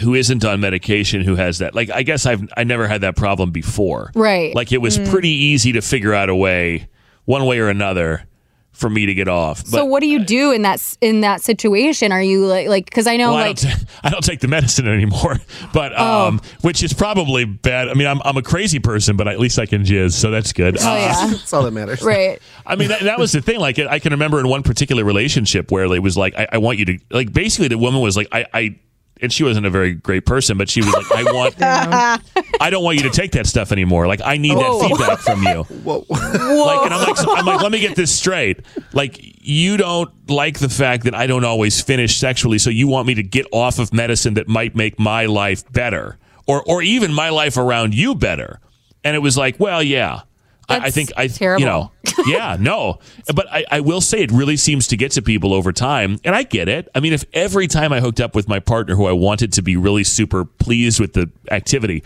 who 0.00 0.14
isn't 0.14 0.44
on 0.44 0.60
medication 0.60 1.22
who 1.22 1.36
has 1.36 1.58
that. 1.58 1.74
Like, 1.74 1.90
I 1.90 2.02
guess 2.02 2.26
I've 2.26 2.46
I 2.56 2.64
never 2.64 2.86
had 2.86 3.00
that 3.00 3.16
problem 3.16 3.50
before. 3.50 4.10
Right. 4.14 4.54
Like, 4.54 4.72
it 4.72 4.78
was 4.78 4.98
mm. 4.98 5.08
pretty 5.08 5.30
easy 5.30 5.72
to 5.72 5.80
figure 5.80 6.12
out 6.12 6.28
a 6.28 6.34
way, 6.34 6.88
one 7.24 7.46
way 7.46 7.58
or 7.58 7.68
another, 7.68 8.26
for 8.74 8.90
me 8.90 9.06
to 9.06 9.14
get 9.14 9.28
off. 9.28 9.62
But 9.64 9.70
so 9.70 9.84
what 9.86 10.00
do 10.00 10.06
you 10.08 10.22
do 10.24 10.52
in 10.52 10.62
that 10.62 10.96
in 11.00 11.22
that 11.22 11.40
situation? 11.40 12.12
Are 12.12 12.22
you 12.22 12.44
like 12.46 12.68
like 12.68 12.84
because 12.84 13.06
I 13.06 13.16
know 13.16 13.30
well, 13.32 13.42
I, 13.42 13.46
don't 13.52 13.58
t- 13.58 13.72
I 14.04 14.10
don't 14.10 14.22
take 14.24 14.40
the 14.40 14.48
medicine 14.48 14.86
anymore, 14.86 15.38
but 15.72 15.92
Oh. 15.96 16.26
um, 16.28 16.40
which 16.60 16.82
is 16.82 16.92
probably 16.92 17.44
bad. 17.44 17.88
I 17.88 17.94
mean, 17.94 18.06
I'm 18.06 18.20
I'm 18.24 18.36
a 18.36 18.42
crazy 18.42 18.78
person, 18.80 19.16
but 19.16 19.26
at 19.28 19.38
least 19.40 19.58
I 19.58 19.66
can 19.66 19.84
jizz, 19.84 20.12
so 20.12 20.30
that's 20.30 20.52
good. 20.52 20.76
oh 20.80 20.90
Uh, 20.92 20.94
yeah 20.96 21.26
That's 21.30 21.52
all 21.52 21.62
that 21.62 21.70
matters. 21.72 22.02
right 22.02 22.40
I 22.66 22.76
mean, 22.76 22.88
that, 22.88 23.02
that 23.02 23.18
was 23.18 23.32
the 23.32 23.40
thing. 23.42 23.60
Like, 23.60 23.78
I 23.78 23.98
can 23.98 24.12
remember 24.12 24.40
in 24.40 24.48
one 24.48 24.62
particular 24.62 25.04
relationship 25.04 25.70
where 25.70 25.84
it 25.84 26.02
was 26.02 26.16
like, 26.16 26.34
I, 26.34 26.48
I 26.52 26.58
want 26.58 26.78
you 26.78 26.84
to, 26.86 26.98
like, 27.10 27.30
basically 27.32 27.68
the 27.68 27.76
woman 27.76 28.00
was 28.00 28.16
like, 28.16 28.26
I, 28.32 28.46
I, 28.54 28.78
and 29.20 29.32
she 29.32 29.44
wasn't 29.44 29.64
a 29.66 29.70
very 29.70 29.94
great 29.94 30.26
person, 30.26 30.58
but 30.58 30.68
she 30.68 30.80
was 30.80 30.92
like, 30.92 31.12
I 31.12 31.32
want, 31.32 31.54
I 32.60 32.70
don't 32.70 32.82
want 32.82 32.96
you 32.96 33.04
to 33.04 33.10
take 33.10 33.32
that 33.32 33.46
stuff 33.46 33.72
anymore. 33.72 34.06
Like, 34.06 34.20
I 34.24 34.36
need 34.36 34.54
Whoa. 34.54 34.60
that 34.60 34.68
oh. 34.70 34.88
feedback 34.88 35.18
from 35.20 35.42
you. 35.42 35.62
Whoa. 35.84 36.04
Like, 36.08 36.84
and 36.84 36.94
I'm 36.94 37.08
like, 37.08 37.16
I'm 37.38 37.46
like, 37.46 37.62
let 37.62 37.72
me 37.72 37.80
get 37.80 37.96
this 37.96 38.14
straight. 38.14 38.60
Like, 38.92 39.18
you 39.20 39.76
don't 39.76 40.10
like 40.28 40.58
the 40.58 40.68
fact 40.68 41.04
that 41.04 41.14
I 41.14 41.26
don't 41.26 41.44
always 41.44 41.80
finish 41.80 42.16
sexually, 42.16 42.58
so 42.58 42.70
you 42.70 42.88
want 42.88 43.06
me 43.06 43.14
to 43.14 43.22
get 43.22 43.46
off 43.52 43.78
of 43.78 43.92
medicine 43.92 44.34
that 44.34 44.48
might 44.48 44.74
make 44.74 44.98
my 44.98 45.26
life 45.26 45.70
better, 45.72 46.18
or 46.46 46.62
or 46.66 46.82
even 46.82 47.12
my 47.12 47.30
life 47.30 47.56
around 47.56 47.94
you 47.94 48.14
better. 48.14 48.60
And 49.04 49.14
it 49.14 49.20
was 49.20 49.36
like, 49.36 49.60
well, 49.60 49.82
yeah. 49.82 50.22
I, 50.68 50.76
I 50.86 50.90
think 50.90 51.12
I, 51.16 51.28
terrible. 51.28 51.60
you 51.60 51.66
know, 51.66 51.92
yeah, 52.26 52.56
no, 52.60 52.98
but 53.34 53.46
I, 53.52 53.64
I 53.70 53.80
will 53.80 54.00
say 54.00 54.22
it 54.22 54.30
really 54.32 54.56
seems 54.56 54.86
to 54.88 54.96
get 54.96 55.12
to 55.12 55.22
people 55.22 55.52
over 55.52 55.72
time, 55.72 56.18
and 56.24 56.34
I 56.34 56.42
get 56.42 56.68
it. 56.68 56.88
I 56.94 57.00
mean, 57.00 57.12
if 57.12 57.24
every 57.32 57.66
time 57.66 57.92
I 57.92 58.00
hooked 58.00 58.20
up 58.20 58.34
with 58.34 58.48
my 58.48 58.60
partner 58.60 58.94
who 58.96 59.06
I 59.06 59.12
wanted 59.12 59.52
to 59.54 59.62
be 59.62 59.76
really 59.76 60.04
super 60.04 60.44
pleased 60.44 61.00
with 61.00 61.12
the 61.12 61.30
activity, 61.50 62.02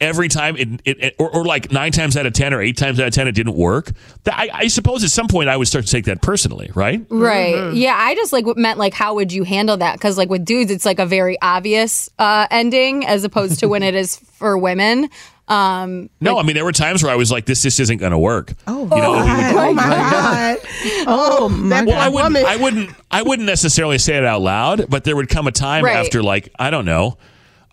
every 0.00 0.28
time 0.28 0.56
it, 0.56 0.68
it, 0.84 1.02
it- 1.02 1.14
or, 1.18 1.28
or 1.34 1.44
like 1.44 1.72
nine 1.72 1.90
times 1.90 2.16
out 2.16 2.24
of 2.26 2.32
ten 2.32 2.54
or 2.54 2.60
eight 2.62 2.76
times 2.76 3.00
out 3.00 3.08
of 3.08 3.12
ten 3.14 3.26
it 3.26 3.32
didn't 3.32 3.56
work, 3.56 3.90
that 4.24 4.38
I, 4.38 4.48
I 4.52 4.68
suppose 4.68 5.02
at 5.02 5.10
some 5.10 5.26
point 5.26 5.48
I 5.48 5.56
would 5.56 5.66
start 5.66 5.84
to 5.86 5.90
take 5.90 6.04
that 6.04 6.22
personally, 6.22 6.70
right? 6.74 7.04
Right. 7.08 7.72
Yeah. 7.74 7.96
I 7.98 8.14
just 8.14 8.32
like 8.32 8.46
what 8.46 8.56
meant 8.56 8.78
like 8.78 8.94
how 8.94 9.14
would 9.14 9.32
you 9.32 9.42
handle 9.44 9.76
that? 9.78 9.94
Because 9.94 10.16
like 10.16 10.28
with 10.30 10.44
dudes, 10.44 10.70
it's 10.70 10.84
like 10.84 10.98
a 11.00 11.06
very 11.06 11.36
obvious 11.42 12.08
uh, 12.18 12.46
ending 12.50 13.06
as 13.06 13.24
opposed 13.24 13.58
to 13.60 13.66
when 13.66 13.82
it 13.82 13.94
is 13.94 14.16
for 14.16 14.56
women. 14.56 15.08
Um, 15.48 16.10
No, 16.20 16.38
I 16.38 16.42
mean 16.42 16.54
there 16.54 16.64
were 16.64 16.72
times 16.72 17.02
where 17.02 17.10
I 17.10 17.16
was 17.16 17.30
like, 17.32 17.46
"This 17.46 17.62
just 17.62 17.80
isn't 17.80 17.96
going 17.98 18.12
to 18.12 18.18
work." 18.18 18.52
Oh, 18.66 18.82
you 18.82 18.88
know, 18.88 19.14
oh, 19.14 19.18
would- 19.18 19.56
oh 19.56 19.72
my 19.72 19.82
god! 19.84 20.58
Oh 21.06 21.48
my 21.48 21.82
Well, 21.84 21.98
I 21.98 22.08
wouldn't. 22.08 22.36
I 22.36 22.56
wouldn't, 22.56 22.90
I 23.10 23.22
wouldn't 23.22 23.46
necessarily 23.46 23.98
say 23.98 24.16
it 24.16 24.24
out 24.24 24.42
loud, 24.42 24.86
but 24.90 25.04
there 25.04 25.16
would 25.16 25.28
come 25.30 25.46
a 25.46 25.52
time 25.52 25.84
Right. 25.84 25.96
after, 25.96 26.22
like, 26.22 26.50
I 26.58 26.70
don't 26.70 26.84
know, 26.84 27.16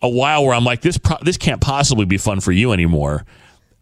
a 0.01 0.07
while 0.09 0.45
where 0.45 0.53
I'm 0.53 0.63
like, 0.63 0.81
this, 0.81 0.97
pro- 0.97 1.17
this 1.21 1.37
can't 1.37 1.59
possibly 1.59 2.05
be 2.05 2.17
fun 2.17 2.39
for 2.39 2.51
you 2.53 2.71
anymore. 2.71 3.25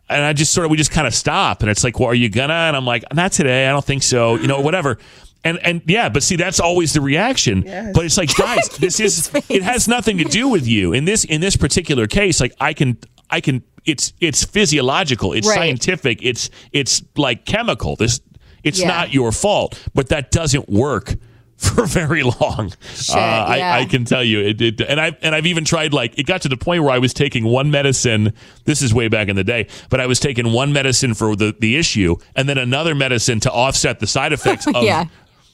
And 0.09 0.23
I 0.23 0.33
just 0.33 0.53
sort 0.53 0.65
of, 0.65 0.71
we 0.71 0.77
just 0.77 0.91
kind 0.91 1.05
of 1.07 1.13
stop, 1.13 1.62
and 1.62 1.69
it's 1.69 1.83
like, 1.83 2.00
well, 2.00 2.09
are 2.09 2.15
you 2.15 2.29
gonna? 2.29 2.53
And 2.53 2.75
I'm 2.75 2.85
like, 2.85 3.03
not 3.13 3.31
today. 3.31 3.67
I 3.67 3.71
don't 3.71 3.85
think 3.85 4.01
so. 4.03 4.35
You 4.35 4.47
know, 4.47 4.59
whatever. 4.59 4.97
And 5.45 5.59
and 5.59 5.81
yeah, 5.85 6.09
but 6.09 6.23
see, 6.23 6.35
that's 6.35 6.59
always 6.59 6.93
the 6.93 7.01
reaction. 7.01 7.62
But 7.93 8.05
it's 8.05 8.17
like, 8.17 8.33
guys, 8.38 8.69
this 8.79 9.00
is 9.00 9.29
it 9.50 9.62
has 9.62 9.88
nothing 9.88 10.17
to 10.17 10.23
do 10.23 10.47
with 10.47 10.65
you 10.67 10.93
in 10.93 11.05
this 11.05 11.25
in 11.25 11.41
this 11.41 11.55
particular 11.55 12.07
case. 12.07 12.39
Like, 12.41 12.53
I 12.59 12.73
can 12.73 12.97
I 13.29 13.39
can 13.41 13.63
it's 13.85 14.13
it's 14.19 14.43
physiological, 14.43 15.33
it's 15.33 15.47
Right. 15.47 15.55
scientific, 15.55 16.19
it's 16.21 16.49
it's 16.71 17.03
like 17.17 17.45
chemical. 17.45 17.95
This 17.95 18.21
it's 18.63 18.79
Yeah. 18.79 18.87
not 18.87 19.13
your 19.13 19.31
fault, 19.31 19.81
but 19.93 20.09
that 20.09 20.31
doesn't 20.31 20.69
work 20.69 21.15
for 21.57 21.85
very 21.85 22.23
long. 22.23 22.73
Shit, 22.93 23.15
uh, 23.15 23.19
I, 23.19 23.57
yeah. 23.57 23.75
I 23.75 23.85
can 23.85 24.03
tell 24.05 24.23
you, 24.23 24.39
it, 24.41 24.61
it, 24.61 24.81
and 24.81 24.99
I 24.99 25.15
and 25.21 25.33
I've 25.35 25.45
even 25.45 25.63
tried 25.65 25.93
like 25.93 26.17
it 26.17 26.25
got 26.25 26.41
to 26.41 26.49
the 26.49 26.57
point 26.57 26.83
where 26.83 26.91
I 26.91 26.97
was 26.97 27.13
taking 27.13 27.45
one 27.45 27.71
medicine. 27.71 28.33
This 28.65 28.81
is 28.81 28.93
way 28.93 29.07
back 29.07 29.27
in 29.29 29.35
the 29.35 29.43
day, 29.43 29.67
but 29.89 29.99
I 30.01 30.07
was 30.07 30.19
taking 30.19 30.51
one 30.51 30.73
medicine 30.73 31.13
for 31.13 31.35
the 31.35 31.55
the 31.57 31.77
issue, 31.77 32.15
and 32.35 32.49
then 32.49 32.57
another 32.57 32.95
medicine 32.95 33.39
to 33.41 33.51
offset 33.51 33.99
the 33.99 34.07
side 34.07 34.33
effects 34.33 34.65
of. 34.73 34.83
Yeah. 34.83 35.05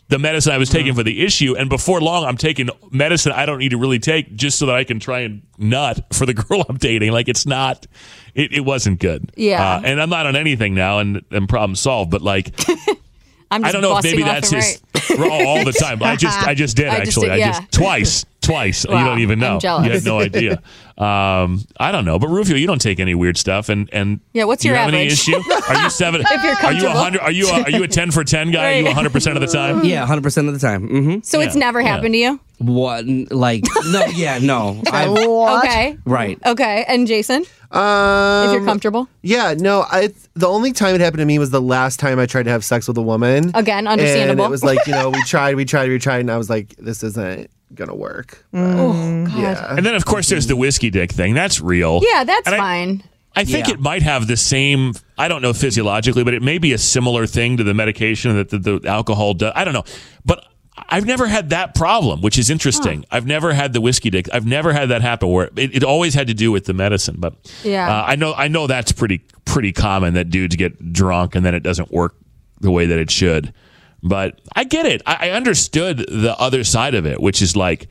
The 0.09 0.19
medicine 0.19 0.51
I 0.51 0.57
was 0.57 0.69
taking 0.69 0.93
for 0.95 1.03
the 1.03 1.23
issue, 1.23 1.55
and 1.55 1.69
before 1.69 2.01
long, 2.01 2.25
I'm 2.25 2.35
taking 2.35 2.69
medicine 2.91 3.31
I 3.31 3.45
don't 3.45 3.59
need 3.59 3.69
to 3.69 3.77
really 3.77 3.99
take 3.99 4.35
just 4.35 4.59
so 4.59 4.65
that 4.65 4.75
I 4.75 4.83
can 4.83 4.99
try 4.99 5.19
and 5.21 5.43
nut 5.57 6.05
for 6.13 6.25
the 6.25 6.33
girl 6.49 6.65
I'm 6.67 6.77
dating. 6.77 7.11
Like 7.11 7.29
it's 7.29 7.45
not, 7.45 7.85
it, 8.33 8.51
it 8.51 8.61
wasn't 8.61 8.99
good. 8.99 9.31
Yeah. 9.35 9.75
uh, 9.75 9.81
and 9.83 10.01
I'm 10.01 10.09
not 10.09 10.25
on 10.25 10.35
anything 10.35 10.73
now, 10.73 10.99
and 10.99 11.23
and 11.31 11.47
problem 11.47 11.75
solved. 11.75 12.11
But 12.11 12.21
like, 12.21 12.47
I'm 13.51 13.61
just 13.61 13.69
I 13.69 13.71
don't 13.71 13.81
know 13.81 13.97
if 13.97 14.03
maybe 14.03 14.23
that's 14.23 14.49
his 14.49 14.81
right. 15.11 15.47
all, 15.47 15.63
the 15.63 15.73
time. 15.73 16.01
I 16.03 16.15
just 16.15 16.39
I 16.47 16.53
just 16.53 16.75
did 16.75 16.87
I 16.87 17.05
just 17.05 17.09
actually. 17.09 17.29
did, 17.29 17.33
I 17.33 17.37
yeah. 17.37 17.59
just 17.59 17.71
twice, 17.71 18.25
twice. 18.49 18.83
you 18.85 18.91
don't 18.91 19.19
even 19.19 19.43
I'm 19.43 19.53
know. 19.53 19.59
jealous. 19.59 19.85
You 19.85 19.91
had 19.93 20.05
no 20.05 20.19
idea. 20.19 20.61
Um, 20.97 21.63
I 21.79 21.91
don't 21.93 22.03
know, 22.03 22.19
but 22.19 22.27
Rufio, 22.27 22.57
you 22.57 22.67
don't 22.67 22.81
take 22.81 22.99
any 22.99 23.15
weird 23.15 23.37
stuff, 23.37 23.69
and 23.69 23.89
and 23.93 24.19
Yeah, 24.33 24.43
what's 24.43 24.63
do 24.63 24.67
you 24.67 24.73
your 24.73 24.79
have 24.79 24.89
any 24.89 25.03
average? 25.05 25.13
issue? 25.13 25.35
Are 25.69 25.81
you 25.83 25.89
seven? 26.01 26.21
If 26.29 26.43
you're 26.43 26.55
are 26.57 26.73
you 26.73 26.87
a 26.87 26.91
hundred? 26.91 27.21
Are 27.21 27.31
you 27.31 27.47
a, 27.49 27.61
are 27.63 27.69
you 27.69 27.83
a 27.83 27.87
ten 27.87 28.11
for 28.11 28.23
ten 28.25 28.51
guy? 28.51 28.79
Are 28.79 28.81
you 28.81 28.91
hundred 28.93 29.13
percent 29.13 29.37
of 29.37 29.41
the 29.41 29.47
time? 29.47 29.83
Yeah, 29.89 30.05
hundred 30.05 30.23
percent 30.23 30.47
of 30.49 30.53
the 30.53 30.59
time. 30.59 30.89
Mm-hmm. 30.89 31.19
So 31.23 31.39
it's 31.39 31.55
Yeah, 31.55 31.59
never 31.59 31.79
yeah. 31.79 31.87
happened 31.87 32.13
to 32.15 32.17
you? 32.17 32.39
What? 32.57 33.05
Like 33.07 33.63
no? 33.85 34.05
Yeah, 34.07 34.39
no. 34.39 34.81
I've, 34.91 35.11
What? 35.11 35.63
Okay. 35.65 35.97
right. 36.03 36.37
Okay. 36.45 36.83
And 36.87 37.07
Jason, 37.07 37.45
Um, 37.71 38.47
if 38.49 38.53
you're 38.55 38.65
comfortable. 38.65 39.07
Yeah, 39.21 39.53
no, 39.57 39.85
I 39.89 40.09
the 40.33 40.47
only 40.49 40.73
time 40.73 40.95
it 40.95 41.01
happened 41.01 41.19
to 41.19 41.25
me 41.25 41.39
was 41.39 41.51
the 41.51 41.61
last 41.61 41.97
time 42.01 42.19
I 42.19 42.25
tried 42.25 42.43
to 42.43 42.51
have 42.51 42.65
sex 42.65 42.89
with 42.89 42.97
a 42.97 43.01
woman. 43.01 43.51
Again, 43.53 43.87
understandable. 43.87 44.43
And 44.43 44.49
it 44.49 44.51
was 44.51 44.63
like, 44.65 44.85
you 44.85 44.91
know, 44.93 45.09
we 45.11 45.21
tried, 45.23 45.55
we 45.55 45.63
tried, 45.63 45.87
we 45.89 45.97
tried, 45.99 46.19
and 46.19 46.31
I 46.31 46.37
was 46.37 46.49
like, 46.49 46.75
this 46.77 47.03
isn't 47.03 47.49
gonna 47.73 47.95
work. 47.95 48.45
Oh, 48.53 49.25
God. 49.25 49.37
Yeah. 49.37 49.75
And 49.75 49.85
then 49.85 49.95
of 49.95 50.05
course 50.05 50.29
there's 50.29 50.47
the 50.47 50.55
whiskey 50.55 50.89
dick 50.89 51.11
thing. 51.11 51.33
That's 51.33 51.61
real. 51.61 52.01
Yeah, 52.03 52.23
that's 52.23 52.47
And 52.47 52.55
fine. 52.57 53.03
I 53.35 53.43
think 53.45 53.67
Yeah. 53.67 53.75
it 53.75 53.79
might 53.79 54.01
have 54.01 54.27
the 54.27 54.35
same. 54.37 54.93
I 55.17 55.27
don't 55.27 55.41
know 55.41 55.53
physiologically, 55.53 56.23
but 56.23 56.33
it 56.33 56.41
may 56.41 56.57
be 56.57 56.73
a 56.73 56.77
similar 56.77 57.27
thing 57.27 57.57
to 57.57 57.63
the 57.63 57.73
medication 57.73 58.35
that 58.35 58.49
the, 58.49 58.57
the 58.57 58.81
alcohol 58.89 59.33
does. 59.35 59.53
I 59.55 59.63
don't 59.63 59.73
know, 59.73 59.83
but 60.25 60.43
I've 60.89 61.05
never 61.05 61.27
had 61.27 61.51
that 61.51 61.75
problem, 61.75 62.21
which 62.21 62.39
is 62.39 62.49
interesting. 62.49 63.05
I've 63.11 63.25
never 63.27 63.53
had 63.53 63.73
the 63.73 63.81
whiskey 63.81 64.09
dick. 64.09 64.27
I've 64.33 64.45
never 64.47 64.73
had 64.73 64.89
that 64.89 65.01
happen 65.01 65.29
where 65.29 65.49
it, 65.55 65.75
it 65.75 65.83
always 65.83 66.13
had 66.15 66.27
to 66.27 66.33
do 66.33 66.51
with 66.51 66.65
the 66.65 66.73
medicine. 66.73 67.15
But 67.19 67.35
Yeah. 67.63 67.87
uh, 67.87 68.03
I 68.07 68.15
know 68.15 68.33
I 68.33 68.47
know 68.47 68.65
that's 68.65 68.91
pretty 68.91 69.21
pretty 69.45 69.71
common 69.73 70.15
that 70.15 70.29
dudes 70.29 70.55
get 70.55 70.91
drunk 70.93 71.35
and 71.35 71.45
then 71.45 71.53
it 71.53 71.61
doesn't 71.61 71.91
work 71.91 72.15
the 72.61 72.71
way 72.71 72.87
that 72.87 72.97
it 72.97 73.11
should. 73.11 73.53
But 74.01 74.39
I 74.55 74.63
get 74.63 74.85
it. 74.85 75.01
I, 75.05 75.29
I 75.29 75.31
understood 75.31 75.97
the 75.97 76.35
other 76.37 76.63
side 76.63 76.95
of 76.95 77.05
it, 77.05 77.21
which 77.21 77.41
is 77.41 77.55
like. 77.55 77.87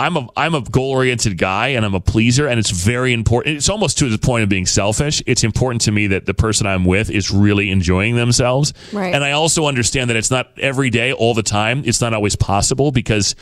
I'm 0.00 0.16
a 0.16 0.28
I'm 0.36 0.54
a 0.54 0.60
goal 0.60 0.92
oriented 0.92 1.38
guy 1.38 1.70
and 1.70 1.84
I'm 1.84 1.96
a 1.96 2.00
pleaser 2.00 2.46
and 2.46 2.60
it's 2.60 2.70
very 2.70 3.12
important. 3.12 3.56
It's 3.56 3.68
almost 3.68 3.98
to 3.98 4.08
the 4.08 4.16
point 4.16 4.44
of 4.44 4.48
being 4.48 4.64
selfish. 4.64 5.20
It's 5.26 5.42
important 5.42 5.80
to 5.82 5.90
me 5.90 6.06
that 6.06 6.24
the 6.24 6.34
person 6.34 6.68
I'm 6.68 6.84
with 6.84 7.10
is 7.10 7.32
really 7.32 7.68
enjoying 7.68 8.14
themselves. 8.14 8.72
Right. 8.92 9.12
And 9.12 9.24
I 9.24 9.32
also 9.32 9.66
understand 9.66 10.08
that 10.10 10.16
it's 10.16 10.30
not 10.30 10.56
every 10.60 10.90
day, 10.90 11.12
all 11.12 11.34
the 11.34 11.42
time. 11.42 11.82
It's 11.84 12.00
not 12.00 12.14
always 12.14 12.36
possible 12.36 12.92
because, 12.92 13.34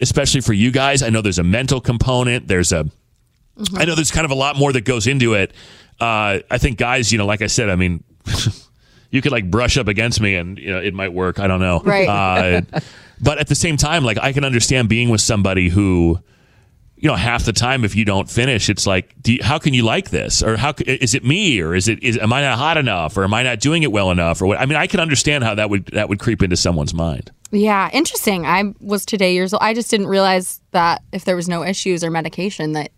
especially 0.00 0.40
for 0.40 0.52
you 0.52 0.72
guys, 0.72 1.04
I 1.04 1.10
know 1.10 1.22
there's 1.22 1.38
a 1.38 1.44
mental 1.44 1.80
component. 1.80 2.48
There's 2.48 2.72
a 2.72 2.90
I 3.76 3.84
know 3.84 3.94
there's 3.94 4.10
kind 4.10 4.24
of 4.24 4.30
a 4.30 4.36
lot 4.36 4.56
more 4.56 4.72
that 4.72 4.84
goes 4.84 5.06
into 5.06 5.34
it. 5.34 5.52
Uh, 6.00 6.40
I 6.50 6.58
think 6.58 6.78
guys, 6.78 7.12
you 7.12 7.18
know, 7.18 7.26
like 7.26 7.42
I 7.42 7.46
said, 7.46 7.68
I 7.68 7.76
mean, 7.76 8.02
you 9.10 9.20
could 9.20 9.32
like 9.32 9.50
brush 9.50 9.76
up 9.76 9.88
against 9.88 10.20
me 10.20 10.34
and 10.34 10.58
you 10.58 10.70
know 10.70 10.78
it 10.78 10.94
might 10.94 11.12
work. 11.12 11.38
I 11.38 11.46
don't 11.46 11.60
know. 11.60 11.80
Right. 11.80 12.08
Uh, 12.08 12.62
but 13.20 13.38
at 13.38 13.48
the 13.48 13.54
same 13.54 13.76
time, 13.76 14.04
like 14.04 14.18
I 14.18 14.32
can 14.32 14.44
understand 14.44 14.88
being 14.88 15.08
with 15.08 15.20
somebody 15.20 15.68
who, 15.68 16.20
you 16.96 17.08
know, 17.08 17.16
half 17.16 17.44
the 17.44 17.52
time 17.52 17.84
if 17.84 17.96
you 17.96 18.04
don't 18.04 18.30
finish, 18.30 18.70
it's 18.70 18.86
like, 18.86 19.14
do 19.20 19.34
you, 19.34 19.40
how 19.42 19.58
can 19.58 19.74
you 19.74 19.82
like 19.82 20.10
this? 20.10 20.42
Or 20.42 20.56
how 20.56 20.74
is 20.86 21.14
it 21.14 21.24
me? 21.24 21.60
Or 21.60 21.74
is 21.74 21.88
it 21.88 22.02
is 22.02 22.18
am 22.18 22.32
I 22.32 22.42
not 22.42 22.58
hot 22.58 22.76
enough? 22.76 23.16
Or 23.16 23.24
am 23.24 23.34
I 23.34 23.42
not 23.42 23.60
doing 23.60 23.82
it 23.82 23.90
well 23.90 24.10
enough? 24.10 24.40
Or 24.40 24.46
what? 24.46 24.60
I 24.60 24.66
mean, 24.66 24.76
I 24.76 24.86
can 24.86 25.00
understand 25.00 25.44
how 25.44 25.54
that 25.56 25.70
would 25.70 25.86
that 25.86 26.08
would 26.08 26.20
creep 26.20 26.42
into 26.42 26.56
someone's 26.56 26.94
mind. 26.94 27.32
Yeah, 27.52 27.90
interesting. 27.92 28.46
I 28.46 28.74
was 28.80 29.04
today 29.04 29.34
years 29.34 29.52
old. 29.52 29.62
I 29.62 29.74
just 29.74 29.90
didn't 29.90 30.06
realize 30.06 30.60
that 30.70 31.02
if 31.12 31.24
there 31.24 31.34
was 31.34 31.48
no 31.48 31.64
issues 31.64 32.04
or 32.04 32.10
medication 32.10 32.72
that 32.72 32.92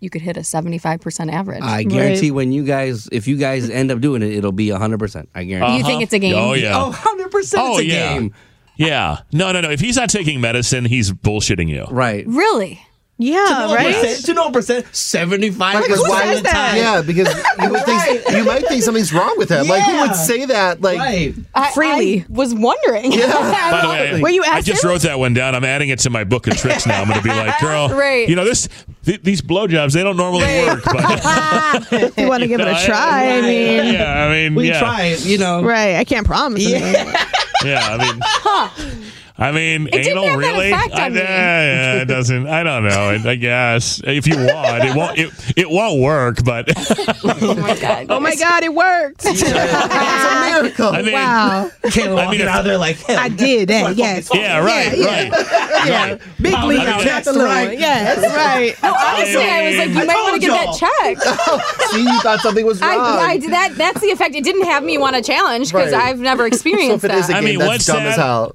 you 0.00 0.10
could 0.10 0.22
hit 0.22 0.36
a 0.36 0.40
75% 0.40 1.32
average. 1.32 1.62
I 1.62 1.82
guarantee 1.82 2.30
when 2.30 2.52
you 2.52 2.64
guys, 2.64 3.08
if 3.10 3.26
you 3.26 3.36
guys 3.36 3.68
end 3.68 3.90
up 3.90 4.00
doing 4.00 4.22
it, 4.22 4.32
it'll 4.32 4.52
be 4.52 4.68
hundred 4.70 4.98
percent. 4.98 5.28
I 5.34 5.44
guarantee. 5.44 5.78
You 5.78 5.82
think 5.84 5.94
uh-huh. 5.96 6.02
it's 6.02 6.12
a 6.12 6.18
game? 6.18 6.34
Oh 6.36 6.52
yeah. 6.54 6.76
Oh, 6.78 6.90
100 6.90 7.30
percent. 7.30 7.62
Oh, 7.62 7.72
It's 7.72 7.80
a 7.80 7.84
yeah. 7.86 8.12
game. 8.14 8.34
Yeah. 8.76 9.18
No, 9.32 9.50
no, 9.52 9.60
no. 9.60 9.70
If 9.70 9.80
he's 9.80 9.96
not 9.96 10.08
taking 10.10 10.40
medicine, 10.40 10.84
he's 10.84 11.10
bullshitting 11.12 11.68
you. 11.68 11.84
Right. 11.90 12.24
really? 12.26 12.80
Yeah, 13.20 13.74
right. 13.74 14.16
To 14.26 14.32
no 14.32 14.52
percent, 14.52 14.86
seventy-five 14.94 15.82
Because 15.82 16.00
percent 16.00 16.08
why 16.08 16.22
of 16.26 16.34
would 16.36 16.44
the 16.44 16.48
time. 16.50 16.76
Yeah, 16.76 17.02
because 17.02 17.26
you 17.60 17.70
would 17.70 17.84
think 17.84 18.28
you 18.30 18.44
might 18.44 18.64
think 18.68 18.80
something's 18.84 19.12
wrong 19.12 19.34
with 19.36 19.48
him. 19.48 19.66
Like 19.66 19.82
who 19.82 19.98
would 20.02 20.14
say 20.14 20.44
that? 20.44 20.80
Like 20.82 20.98
Right. 20.98 21.34
I, 21.52 21.72
Freely. 21.72 22.20
I 22.20 22.26
was 22.28 22.54
wondering. 22.54 23.10
Yeah. 23.10 23.26
By 23.72 23.80
the 23.82 23.88
way, 23.88 24.10
I, 24.14 24.20
Were 24.20 24.28
you 24.28 24.44
I 24.46 24.60
just 24.60 24.84
him? 24.84 24.90
wrote 24.90 25.00
that 25.02 25.18
one 25.18 25.34
down. 25.34 25.56
I'm 25.56 25.64
adding 25.64 25.88
it 25.88 25.98
to 26.00 26.10
my 26.10 26.22
book 26.22 26.46
of 26.46 26.56
tricks 26.58 26.86
now. 26.86 27.00
I'm 27.02 27.08
going 27.08 27.18
to 27.18 27.24
be 27.24 27.30
like, 27.34 27.58
girl, 27.60 27.88
Right. 27.88 28.28
you 28.28 28.36
know 28.36 28.44
this. 28.44 28.68
Th- 29.08 29.22
these 29.22 29.40
blowjobs 29.40 29.94
they 29.94 30.02
don't 30.02 30.18
normally 30.18 30.44
work, 30.44 30.84
but 30.84 32.12
you 32.18 32.28
want 32.28 32.42
to 32.42 32.46
give 32.46 32.60
it 32.60 32.68
a 32.68 32.74
try? 32.84 33.38
I 33.38 33.40
mean, 33.40 33.94
yeah, 33.94 34.24
I 34.26 34.30
mean, 34.30 34.54
We 34.54 34.68
yeah, 34.68 34.78
try 34.80 35.02
it, 35.04 35.24
you 35.24 35.38
know. 35.38 35.62
right? 35.62 35.96
I 35.96 36.04
can't 36.04 36.26
promise. 36.26 36.66
anything. 36.70 37.14
yeah. 37.64 37.88
I 37.88 38.92
mean, 38.92 38.97
I 39.40 39.52
mean, 39.52 39.84
didn't 39.84 40.06
anal 40.08 40.24
have 40.26 40.40
that 40.40 40.46
really? 40.48 40.72
on 40.72 40.90
I, 40.94 41.08
me. 41.10 41.18
yeah, 41.18 41.94
yeah, 41.94 42.02
it 42.02 42.06
doesn't. 42.06 42.48
I 42.48 42.64
don't 42.64 42.82
know. 42.82 42.90
I, 42.90 43.30
I 43.30 43.34
guess 43.36 44.00
if 44.04 44.26
you 44.26 44.34
want, 44.36 44.84
it 44.84 44.96
won't. 44.96 45.16
It, 45.18 45.30
it 45.56 45.70
won't 45.70 46.00
work, 46.02 46.42
but 46.44 46.68
oh 46.76 47.54
my 47.54 47.78
God. 47.80 48.06
Oh 48.10 48.18
my 48.18 48.34
God, 48.34 48.64
it 48.64 48.74
worked! 48.74 49.24
it's 49.24 49.42
a 49.42 50.50
miracle. 50.50 50.88
I 50.88 51.02
mean, 51.02 51.12
wow, 51.12 51.70
Caleb 51.84 52.18
I 52.18 52.24
walking 52.24 52.38
mean, 52.40 52.48
out 52.48 52.62
there 52.64 52.78
like, 52.78 52.96
hell, 52.96 53.18
I 53.18 53.28
did 53.28 53.70
eh, 53.70 53.84
that. 53.84 53.96
Yes. 53.96 54.28
yeah, 54.34 54.58
right, 54.58 54.96
Yeah, 54.98 55.06
right, 55.06 55.32
yeah. 55.86 56.10
right. 56.10 56.20
Big 56.42 56.54
Oh, 56.58 56.66
league, 56.66 56.80
I 56.80 56.96
mean, 56.96 57.06
that's 57.06 57.32
the 57.32 57.38
right. 57.38 57.68
one. 57.68 57.78
Yes, 57.78 58.18
right. 58.18 58.74
Honestly, 58.82 59.42
I 59.44 59.68
was 59.68 59.78
like, 59.78 59.88
you 59.90 60.00
I 60.00 60.04
might 60.04 60.14
want 60.16 60.34
to 60.34 60.40
get 60.48 60.50
that 60.66 60.76
checked. 60.76 61.22
Oh, 61.50 61.88
see, 61.92 62.02
you 62.02 62.20
thought 62.20 62.40
something 62.40 62.66
was 62.66 62.80
wrong. 62.80 62.90
I, 62.98 63.30
I 63.30 63.38
did 63.38 63.52
that. 63.52 63.74
That's 63.76 64.00
the 64.00 64.08
effect. 64.08 64.34
It 64.34 64.42
didn't 64.44 64.64
have 64.64 64.82
me 64.82 64.98
want 64.98 65.14
to 65.16 65.22
challenge 65.22 65.68
because 65.72 65.92
Right. 65.92 66.02
I've 66.04 66.18
never 66.18 66.42
so 66.42 66.46
experienced 66.46 67.04
if 67.04 67.10
it 67.10 67.16
is 67.16 67.24
a 67.28 67.32
that. 67.32 67.36
I 67.36 67.40
mean, 67.40 67.58
that's 67.58 67.68
what's 67.68 67.86
dumb 67.86 68.02
as 68.02 68.16
that? 68.16 68.22
hell. 68.22 68.52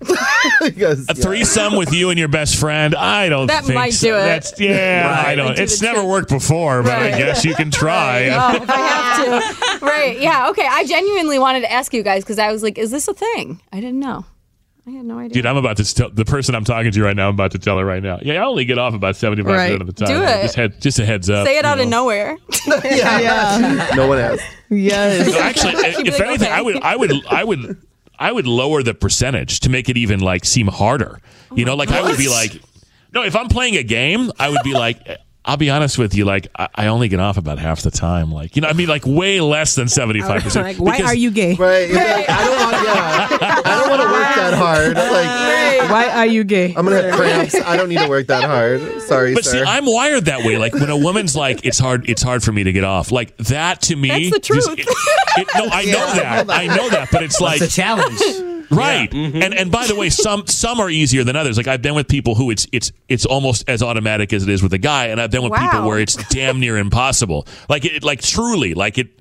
because 0.73 1.07
A 1.09 1.13
threesome 1.13 1.75
with 1.75 1.93
you 1.93 2.09
and 2.09 2.19
your 2.19 2.27
best 2.27 2.55
friend. 2.57 2.95
I 2.95 3.29
don't 3.29 3.47
That 3.47 3.63
think 3.63 3.75
might 3.75 3.93
so. 3.93 4.07
do 4.07 4.15
it. 4.15 4.19
That's 4.19 4.59
yeah. 4.59 5.07
Right. 5.07 5.27
I 5.27 5.35
don't. 5.35 5.45
Might 5.47 5.55
do 5.57 5.63
It's 5.63 5.81
never 5.81 5.99
trick. 5.99 6.09
worked 6.09 6.29
before, 6.29 6.83
but 6.83 6.91
I 6.93 7.09
guess 7.11 7.43
you 7.45 7.55
can 7.55 7.71
try. 7.71 8.29
Oh, 8.29 8.55
if 8.63 8.69
I 8.69 8.77
have 8.77 9.79
to. 9.79 9.85
Right. 9.85 10.19
Yeah. 10.19 10.49
Okay. 10.49 10.65
I 10.69 10.85
genuinely 10.85 11.39
wanted 11.39 11.61
to 11.61 11.71
ask 11.71 11.93
you 11.93 12.03
guys 12.03 12.23
because 12.23 12.39
I 12.39 12.51
was 12.51 12.63
like, 12.63 12.77
is 12.77 12.89
this 12.91 13.07
a 13.07 13.13
thing? 13.13 13.61
I 13.71 13.79
didn't 13.81 13.99
know. 13.99 14.25
I 14.85 14.89
had 14.91 15.05
no 15.05 15.17
idea. 15.17 15.29
Dude, 15.35 15.45
I'm 15.45 15.55
about 15.55 15.77
to 15.77 15.93
tell 15.95 16.09
the 16.09 16.25
person 16.25 16.55
I'm 16.55 16.65
talking 16.65 16.91
to 16.91 17.03
right 17.03 17.15
now. 17.15 17.29
I'm 17.29 17.35
about 17.35 17.51
to 17.51 17.59
tell 17.59 17.77
her 17.77 17.85
right 17.85 18.03
now. 18.03 18.19
Yeah, 18.21 18.41
I 18.43 18.45
only 18.45 18.65
get 18.65 18.77
off 18.77 18.93
about 18.93 19.15
75 19.15 19.49
Right. 19.49 19.65
percent 19.67 19.81
of 19.81 19.87
the 19.87 19.93
time. 19.93 20.07
Do 20.09 20.23
it. 20.23 20.41
Just, 20.41 20.55
head, 20.55 20.81
just 20.81 20.99
a 20.99 21.05
heads 21.05 21.29
up. 21.29 21.47
Say 21.47 21.57
it 21.57 21.63
out 21.63 21.77
know. 21.77 21.83
of 21.83 21.89
nowhere. 21.89 22.37
Yeah. 22.83 23.89
no 23.95 24.07
one 24.07 24.17
asked. 24.19 24.43
Yes. 24.69 25.27
No, 25.31 25.39
actually, 25.39 25.71
if 26.07 26.19
like, 26.19 26.27
anything, 26.27 26.47
okay. 26.47 26.51
I 26.51 26.61
would, 26.61 26.81
I 26.81 26.95
would, 26.97 27.11
I 27.27 27.43
would, 27.45 27.77
I 28.23 28.31
would 28.31 28.47
lower 28.47 28.83
the 28.83 28.93
percentage 28.93 29.59
to 29.59 29.69
make 29.69 29.89
it 29.89 29.97
even 29.97 30.21
like 30.21 30.45
seem 30.45 30.67
harder. 30.67 31.19
You 31.53 31.65
know, 31.65 31.75
like 31.75 31.91
I 31.91 32.01
would 32.01 32.17
be 32.17 32.29
like, 32.29 32.57
no, 33.13 33.21
if 33.23 33.35
I'm 33.35 33.49
playing 33.49 33.75
a 33.75 33.83
game, 33.83 34.31
I 34.39 34.47
would 34.47 34.63
be 34.63 34.73
like. 34.73 35.05
I'll 35.45 35.57
be 35.57 35.69
honest 35.69 35.97
with 35.97 36.15
you, 36.15 36.23
like 36.23 36.47
I, 36.57 36.69
I 36.73 36.87
only 36.87 37.09
get 37.09 37.19
off 37.19 37.37
about 37.37 37.59
half 37.59 37.81
the 37.81 37.91
time. 37.91 38.31
Like 38.31 38.55
you 38.55 38.61
know, 38.61 38.69
I 38.69 38.73
mean, 38.73 38.87
like 38.87 39.05
way 39.05 39.41
less 39.41 39.75
than 39.75 39.89
seventy 39.89 40.21
five 40.21 40.41
percent. 40.41 40.65
Like, 40.65 40.77
why 40.77 41.01
are 41.05 41.13
you 41.15 41.31
gay? 41.31 41.55
Right. 41.55 41.89
Like, 41.91 42.29
I 42.29 42.43
don't 42.45 42.59
want. 42.59 42.73
Yeah. 42.85 43.27
I 43.65 43.79
don't 43.79 43.89
want 43.89 44.01
to 44.01 44.07
work 44.07 44.35
that 44.35 44.53
hard. 44.53 44.95
Like 44.95 45.89
Why 45.91 46.09
are 46.21 46.25
you 46.25 46.43
gay? 46.45 46.73
I'm 46.75 46.85
gonna 46.85 47.01
have 47.01 47.13
cramps. 47.15 47.55
I 47.55 47.75
don't 47.75 47.89
need 47.89 47.99
to 47.99 48.07
work 48.07 48.27
that 48.27 48.43
hard. 48.45 49.01
Sorry, 49.01 49.33
But 49.33 49.43
sir. 49.43 49.51
see, 49.65 49.69
I'm 49.69 49.85
wired 49.85 50.25
that 50.25 50.45
way. 50.45 50.57
Like 50.57 50.73
when 50.73 50.89
a 50.89 50.97
woman's 50.97 51.35
like, 51.35 51.65
"It's 51.65 51.77
hard. 51.79 52.09
It's 52.09 52.21
hard 52.21 52.41
for 52.41 52.51
me 52.53 52.63
to 52.63 52.71
get 52.71 52.83
off." 52.85 53.11
Like 53.11 53.35
that 53.37 53.81
to 53.83 53.95
me. 53.97 54.29
That's 54.29 54.47
the 54.47 54.53
just- 54.55 54.67
truth. 54.67 54.79
it- 54.79 54.87
it- 55.37 55.47
no, 55.55 55.65
I 55.71 55.83
know 55.85 55.91
that. 56.15 56.45
I 56.49 56.67
know 56.67 56.89
that. 56.89 57.09
But 57.11 57.23
it's 57.23 57.41
like 57.41 57.61
It's 57.61 57.73
a 57.73 57.75
challenge. 57.75 58.19
Right. 58.75 59.09
Mm-hmm. 59.09 59.41
And 59.41 59.53
and 59.53 59.71
by 59.71 59.87
the 59.87 59.95
way, 59.95 60.09
some 60.09 60.47
some 60.47 60.79
are 60.79 60.89
easier 60.89 61.23
than 61.23 61.35
others. 61.35 61.57
Like 61.57 61.67
I've 61.67 61.81
been 61.81 61.95
with 61.95 62.07
people 62.07 62.35
who 62.35 62.51
it's 62.51 62.67
it's 62.71 62.91
it's 63.07 63.25
almost 63.25 63.67
as 63.69 63.81
automatic 63.81 64.33
as 64.33 64.43
it 64.43 64.49
is 64.49 64.61
with 64.63 64.73
a 64.73 64.77
guy, 64.77 65.07
and 65.07 65.21
I've 65.21 65.31
been 65.31 65.43
with 65.43 65.53
people 65.53 65.87
where 65.87 65.99
it's 65.99 66.15
damn 66.29 66.59
near 66.59 66.77
impossible. 66.77 67.47
Like 67.69 67.85
it 67.85 68.03
like 68.03 68.21
truly, 68.21 68.73
like 68.73 68.97
it 68.97 69.19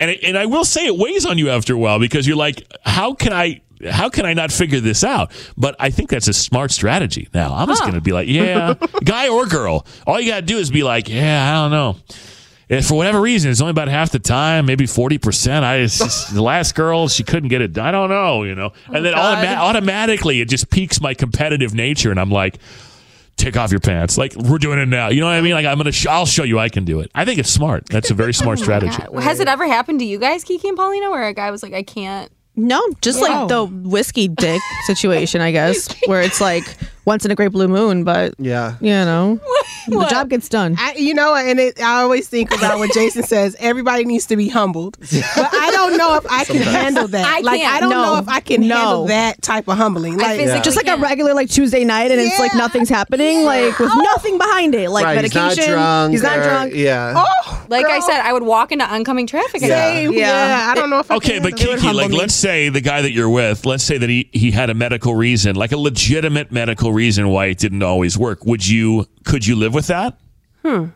and 0.00 0.10
it, 0.10 0.24
and 0.24 0.36
I 0.36 0.46
will 0.46 0.64
say 0.64 0.86
it 0.86 0.96
weighs 0.96 1.24
on 1.24 1.38
you 1.38 1.50
after 1.50 1.74
a 1.74 1.78
while 1.78 2.00
because 2.00 2.26
you're 2.26 2.36
like, 2.36 2.66
how 2.84 3.14
can 3.14 3.32
I 3.32 3.62
how 3.90 4.08
can 4.08 4.26
I 4.26 4.34
not 4.34 4.52
figure 4.52 4.80
this 4.80 5.04
out? 5.04 5.32
But 5.56 5.76
I 5.78 5.90
think 5.90 6.10
that's 6.10 6.28
a 6.28 6.32
smart 6.32 6.70
strategy. 6.70 7.28
Now 7.34 7.54
I'm 7.54 7.68
just 7.68 7.82
going 7.82 7.94
to 7.94 8.00
be 8.00 8.12
like, 8.12 8.28
yeah, 8.28 8.74
guy 9.04 9.28
or 9.28 9.46
girl. 9.46 9.86
All 10.06 10.20
you 10.20 10.30
got 10.30 10.40
to 10.40 10.46
do 10.46 10.58
is 10.58 10.70
be 10.70 10.82
like, 10.82 11.08
yeah, 11.08 11.50
I 11.50 11.62
don't 11.62 11.70
know. 11.70 11.96
If 12.72 12.86
for 12.86 12.94
whatever 12.94 13.20
reason, 13.20 13.50
it's 13.50 13.60
only 13.60 13.72
about 13.72 13.88
half 13.88 14.12
the 14.12 14.18
time, 14.18 14.64
maybe 14.64 14.86
forty 14.86 15.18
percent. 15.18 15.62
I 15.62 15.82
just, 15.82 16.34
the 16.34 16.42
last 16.42 16.74
girl, 16.74 17.06
she 17.06 17.22
couldn't 17.22 17.50
get 17.50 17.60
it. 17.60 17.76
I 17.76 17.90
don't 17.90 18.08
know, 18.08 18.44
you 18.44 18.54
know. 18.54 18.72
Oh 18.88 18.92
and 18.94 19.04
then 19.04 19.12
God. 19.12 19.44
automa- 19.44 19.56
automatically, 19.58 20.40
it 20.40 20.48
just 20.48 20.70
piques 20.70 20.98
my 20.98 21.12
competitive 21.12 21.74
nature, 21.74 22.10
and 22.10 22.18
I'm 22.18 22.30
like, 22.30 22.58
take 23.36 23.58
off 23.58 23.70
your 23.70 23.80
pants. 23.80 24.16
Like 24.16 24.34
we're 24.36 24.56
doing 24.56 24.78
it 24.78 24.88
now. 24.88 25.08
You 25.08 25.20
know 25.20 25.26
what 25.26 25.34
I 25.34 25.42
mean? 25.42 25.52
Like 25.52 25.66
I'm 25.66 25.76
gonna, 25.76 25.92
sh- 25.92 26.06
I'll 26.06 26.24
show 26.24 26.44
you 26.44 26.58
I 26.58 26.70
can 26.70 26.84
do 26.86 27.00
it. 27.00 27.10
I 27.14 27.26
think 27.26 27.38
it's 27.38 27.50
smart. 27.50 27.86
That's 27.90 28.10
a 28.10 28.14
very 28.14 28.32
smart 28.42 28.58
oh 28.58 28.62
strategy. 28.62 28.96
God. 28.96 29.22
Has 29.22 29.38
it 29.40 29.48
ever 29.48 29.66
happened 29.66 29.98
to 30.00 30.06
you 30.06 30.18
guys, 30.18 30.42
Kiki 30.42 30.68
and 30.68 30.76
Paulina, 30.76 31.10
where 31.10 31.26
a 31.28 31.34
guy 31.34 31.50
was 31.50 31.62
like, 31.62 31.74
I 31.74 31.82
can't? 31.82 32.32
No, 32.56 32.82
just 33.00 33.20
like 33.20 33.48
the 33.48 33.64
whiskey 33.64 34.28
dick 34.28 34.60
situation, 34.84 35.40
I 35.40 35.52
guess, 35.52 35.94
where 36.06 36.22
it's 36.22 36.40
like 36.40 36.64
once 37.04 37.24
in 37.24 37.30
a 37.30 37.34
great 37.34 37.48
blue 37.52 37.68
moon, 37.68 38.04
but 38.04 38.34
yeah. 38.38 38.76
you 38.80 38.90
know, 38.90 39.40
the 39.88 40.06
job 40.08 40.28
gets 40.30 40.48
done. 40.48 40.76
I, 40.78 40.94
you 40.94 41.14
know, 41.14 41.34
and 41.34 41.58
it, 41.58 41.80
I 41.80 42.02
always 42.02 42.28
think 42.28 42.52
about 42.54 42.78
what 42.78 42.92
Jason 42.92 43.22
says. 43.24 43.56
Everybody 43.58 44.04
needs 44.04 44.26
to 44.26 44.36
be 44.36 44.48
humbled, 44.48 44.96
but 45.00 45.10
I 45.54 45.70
don't 45.72 45.96
know 45.96 46.14
if 46.16 46.26
I 46.30 46.44
can 46.44 46.56
handle 46.62 47.08
that. 47.08 47.26
I 47.26 47.40
like, 47.40 47.60
can't. 47.60 47.74
I 47.74 47.80
don't 47.80 47.90
No. 47.90 48.02
know 48.02 48.18
if 48.18 48.28
I 48.28 48.40
can 48.40 48.66
No. 48.68 48.76
handle 48.76 49.04
that 49.06 49.42
type 49.42 49.68
of 49.68 49.76
humbling. 49.76 50.14
I 50.14 50.24
Like, 50.24 50.40
physically 50.40 50.62
Just 50.62 50.76
like 50.76 50.86
a 50.86 50.90
can't. 50.90 51.02
regular 51.02 51.34
like 51.34 51.50
Tuesday 51.50 51.84
night, 51.84 52.10
and 52.10 52.20
it's 52.20 52.38
like 52.38 52.54
nothing's 52.54 52.88
happening, 52.88 53.44
like 53.44 53.78
with 53.78 53.90
oh. 53.92 54.00
nothing 54.14 54.38
behind 54.38 54.74
it, 54.74 54.90
like 54.90 55.04
right. 55.04 55.20
He's 55.24 55.34
medication. 55.34 55.74
not 55.74 55.82
drunk. 55.82 56.12
He's 56.12 56.22
not 56.22 56.38
or- 56.38 56.42
drunk. 56.42 56.72
Yeah. 56.74 57.14
oh, 57.16 57.64
Like 57.68 57.86
I 57.86 58.00
said, 58.00 58.20
I 58.20 58.32
would 58.32 58.42
walk 58.44 58.70
into 58.72 58.84
oncoming 58.84 59.26
traffic. 59.26 59.60
Yeah. 59.62 59.68
same. 59.92 60.12
Yeah. 60.12 60.18
Yeah. 60.20 60.70
I 60.70 60.74
don't 60.74 60.90
know 60.90 60.98
if 61.00 61.10
I 61.10 61.16
Okay, 61.16 61.34
can 61.34 61.42
but 61.42 61.58
handle 61.58 61.74
that. 61.76 61.80
Kiki, 61.82 61.94
like, 61.94 62.12
let's 62.12 62.34
say 62.34 62.68
the 62.68 62.80
guy 62.80 63.02
that 63.02 63.12
you're 63.12 63.28
with, 63.28 63.66
let's 63.66 63.82
say 63.84 63.98
that 63.98 64.08
he 64.08 64.28
he 64.32 64.50
had 64.50 64.70
a 64.70 64.74
medical 64.74 65.14
reason, 65.14 65.56
like 65.56 65.72
a 65.72 65.76
legitimate 65.78 66.52
medical 66.52 66.91
reason 66.92 67.28
why 67.28 67.46
it 67.46 67.58
didn't 67.58 67.82
always 67.82 68.16
work. 68.18 68.44
Would 68.46 68.66
you? 68.66 69.06
Could 69.24 69.46
you 69.46 69.56
live 69.56 69.74
with 69.74 69.88
that? 69.88 70.18
Hmm. 70.62 70.86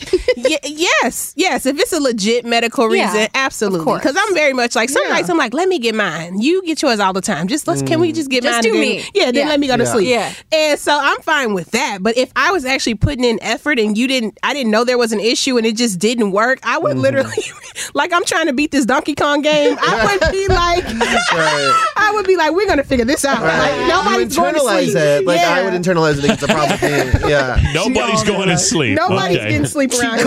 Ye- 0.36 0.58
yes, 0.64 1.32
yes. 1.36 1.66
If 1.66 1.78
it's 1.78 1.92
a 1.92 2.00
legit 2.00 2.44
medical 2.44 2.86
reason, 2.88 3.22
of 3.22 3.28
absolutely. 3.34 3.94
Because 3.94 4.16
I'm 4.18 4.34
very 4.34 4.52
much 4.52 4.74
like 4.74 4.88
some 4.90 5.02
Yeah. 5.04 5.14
nights 5.14 5.28
I'm 5.28 5.38
like, 5.38 5.54
let 5.54 5.68
me 5.68 5.78
get 5.78 5.94
mine. 5.94 6.40
You 6.40 6.62
get 6.64 6.82
yours 6.82 7.00
all 7.00 7.12
the 7.12 7.20
time. 7.20 7.48
Just 7.48 7.66
let's 7.66 7.82
can 7.82 8.00
we 8.00 8.12
mm. 8.12 8.14
just 8.14 8.30
get 8.30 8.42
Just 8.42 8.56
mine? 8.56 8.62
do 8.62 8.68
and 8.70 8.82
then- 8.82 8.96
me. 8.96 9.04
Yeah, 9.14 9.24
then 9.26 9.34
Yeah. 9.34 9.48
let 9.48 9.60
me 9.60 9.66
go 9.66 9.76
to 9.76 9.86
sleep. 9.86 10.08
Yeah. 10.08 10.32
And 10.52 10.78
so 10.78 10.98
I'm 11.00 11.20
fine 11.22 11.54
with 11.54 11.70
that. 11.72 11.98
But 12.00 12.16
if 12.16 12.32
I 12.36 12.52
was 12.52 12.64
actually 12.64 12.94
putting 12.94 13.24
in 13.24 13.38
effort 13.42 13.78
and 13.78 13.96
you 13.96 14.06
didn't, 14.08 14.38
I 14.42 14.54
didn't 14.54 14.70
know 14.70 14.84
there 14.84 14.98
was 14.98 15.12
an 15.12 15.20
issue 15.20 15.56
and 15.58 15.66
it 15.66 15.76
just 15.76 15.98
didn't 15.98 16.32
work, 16.32 16.58
I 16.62 16.78
would 16.78 16.92
mm-hmm. 16.92 17.00
literally, 17.00 17.42
like 17.94 18.12
I'm 18.12 18.24
trying 18.24 18.46
to 18.46 18.52
beat 18.52 18.70
this 18.70 18.84
Donkey 18.86 19.14
Kong 19.14 19.42
game. 19.42 19.76
I 19.80 20.18
would 20.20 20.32
be 20.32 20.48
like, 20.54 20.84
Right. 20.84 21.84
I 21.96 22.12
would 22.14 22.26
be 22.26 22.36
like, 22.36 22.52
we're 22.52 22.66
gonna 22.66 22.84
figure 22.84 23.04
this 23.04 23.24
out. 23.24 23.42
Like 23.42 23.80
you 23.80 23.88
nobody's 23.88 24.36
going 24.36 24.54
to 24.54 24.60
internalize 24.60 24.84
sleep. 24.84 24.96
it. 24.96 25.24
Like 25.26 25.40
yeah. 25.40 25.54
I 25.54 25.64
would 25.64 25.74
internalize 25.74 26.18
it 26.18 26.24
against 26.24 26.42
a 26.42 26.46
problem. 26.46 27.30
Yeah. 27.30 27.60
Nobody's 27.74 28.22
going 28.24 28.48
to 28.48 28.58
sleep. 28.58 28.96
Nobody's 28.96 29.38
okay. 29.38 29.50
getting 29.50 29.66
sleep 29.66 29.89
around 29.94 30.18